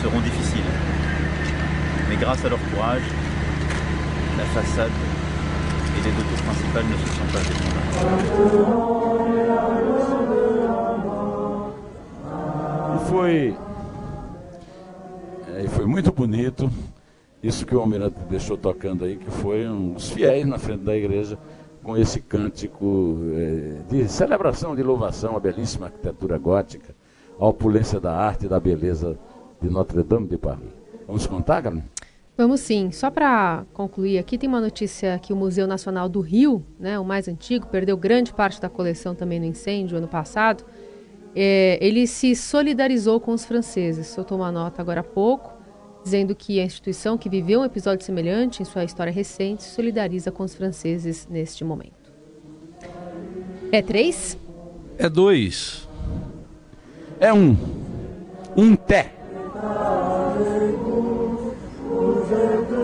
seront 0.00 0.20
difficiles. 0.20 0.69
Mais 2.10 2.16
grâce 2.16 2.44
à 2.44 2.48
leur 2.48 2.58
courage, 2.72 3.04
la 4.36 4.44
façade 4.46 4.90
et 5.96 6.04
les 6.04 6.10
deux 6.10 6.24
tours 6.24 6.42
principales 6.42 6.86
ne 6.86 6.96
se 6.96 7.06
sont 7.14 7.28
pas 7.32 7.38
E 12.96 12.98
foi, 13.08 13.56
é, 15.54 15.62
e 15.62 15.68
foi 15.68 15.86
muito 15.86 16.10
bonito 16.10 16.68
isso 17.40 17.64
que 17.64 17.76
o 17.76 17.80
Almirante 17.80 18.18
deixou 18.28 18.56
tocando 18.56 19.04
aí, 19.04 19.16
que 19.16 19.30
foi 19.30 19.68
os 19.68 20.10
fiéis 20.10 20.44
na 20.44 20.58
frente 20.58 20.82
da 20.82 20.96
igreja 20.96 21.38
com 21.80 21.96
esse 21.96 22.20
cântico 22.20 23.18
é, 23.36 23.82
de 23.88 24.08
celebração, 24.08 24.74
de 24.74 24.82
louvação 24.82 25.36
à 25.36 25.38
belíssima 25.38 25.86
arquitetura 25.86 26.38
gótica, 26.38 26.92
à 27.38 27.46
opulência 27.46 28.00
da 28.00 28.12
arte 28.12 28.46
e 28.46 28.48
da 28.48 28.58
beleza 28.58 29.16
de 29.62 29.70
Notre-Dame 29.70 30.26
de 30.26 30.36
Paris. 30.36 30.72
Vamos 31.06 31.24
contar, 31.28 31.62
Carmen? 31.62 31.84
Vamos 32.40 32.60
sim. 32.60 32.90
Só 32.90 33.10
para 33.10 33.66
concluir 33.74 34.16
aqui, 34.16 34.38
tem 34.38 34.48
uma 34.48 34.62
notícia 34.62 35.18
que 35.18 35.30
o 35.30 35.36
Museu 35.36 35.66
Nacional 35.66 36.08
do 36.08 36.22
Rio, 36.22 36.64
né, 36.78 36.98
o 36.98 37.04
mais 37.04 37.28
antigo, 37.28 37.66
perdeu 37.66 37.98
grande 37.98 38.32
parte 38.32 38.58
da 38.58 38.66
coleção 38.66 39.14
também 39.14 39.38
no 39.38 39.44
incêndio 39.44 39.98
ano 39.98 40.08
passado. 40.08 40.64
É, 41.36 41.78
ele 41.82 42.06
se 42.06 42.34
solidarizou 42.34 43.20
com 43.20 43.32
os 43.32 43.44
franceses. 43.44 44.06
Soltou 44.06 44.38
uma 44.38 44.50
nota 44.50 44.80
agora 44.80 45.00
há 45.00 45.04
pouco, 45.04 45.52
dizendo 46.02 46.34
que 46.34 46.58
a 46.58 46.64
instituição 46.64 47.18
que 47.18 47.28
viveu 47.28 47.60
um 47.60 47.64
episódio 47.66 48.06
semelhante 48.06 48.62
em 48.62 48.64
sua 48.64 48.84
história 48.84 49.12
recente 49.12 49.62
se 49.62 49.74
solidariza 49.74 50.32
com 50.32 50.42
os 50.42 50.54
franceses 50.54 51.28
neste 51.30 51.62
momento. 51.62 52.10
É 53.70 53.82
três? 53.82 54.38
É 54.96 55.10
dois. 55.10 55.86
É 57.20 57.34
um. 57.34 57.54
Um 58.56 58.74
té. 58.74 59.12
Thank 62.30 62.70
you. 62.70 62.79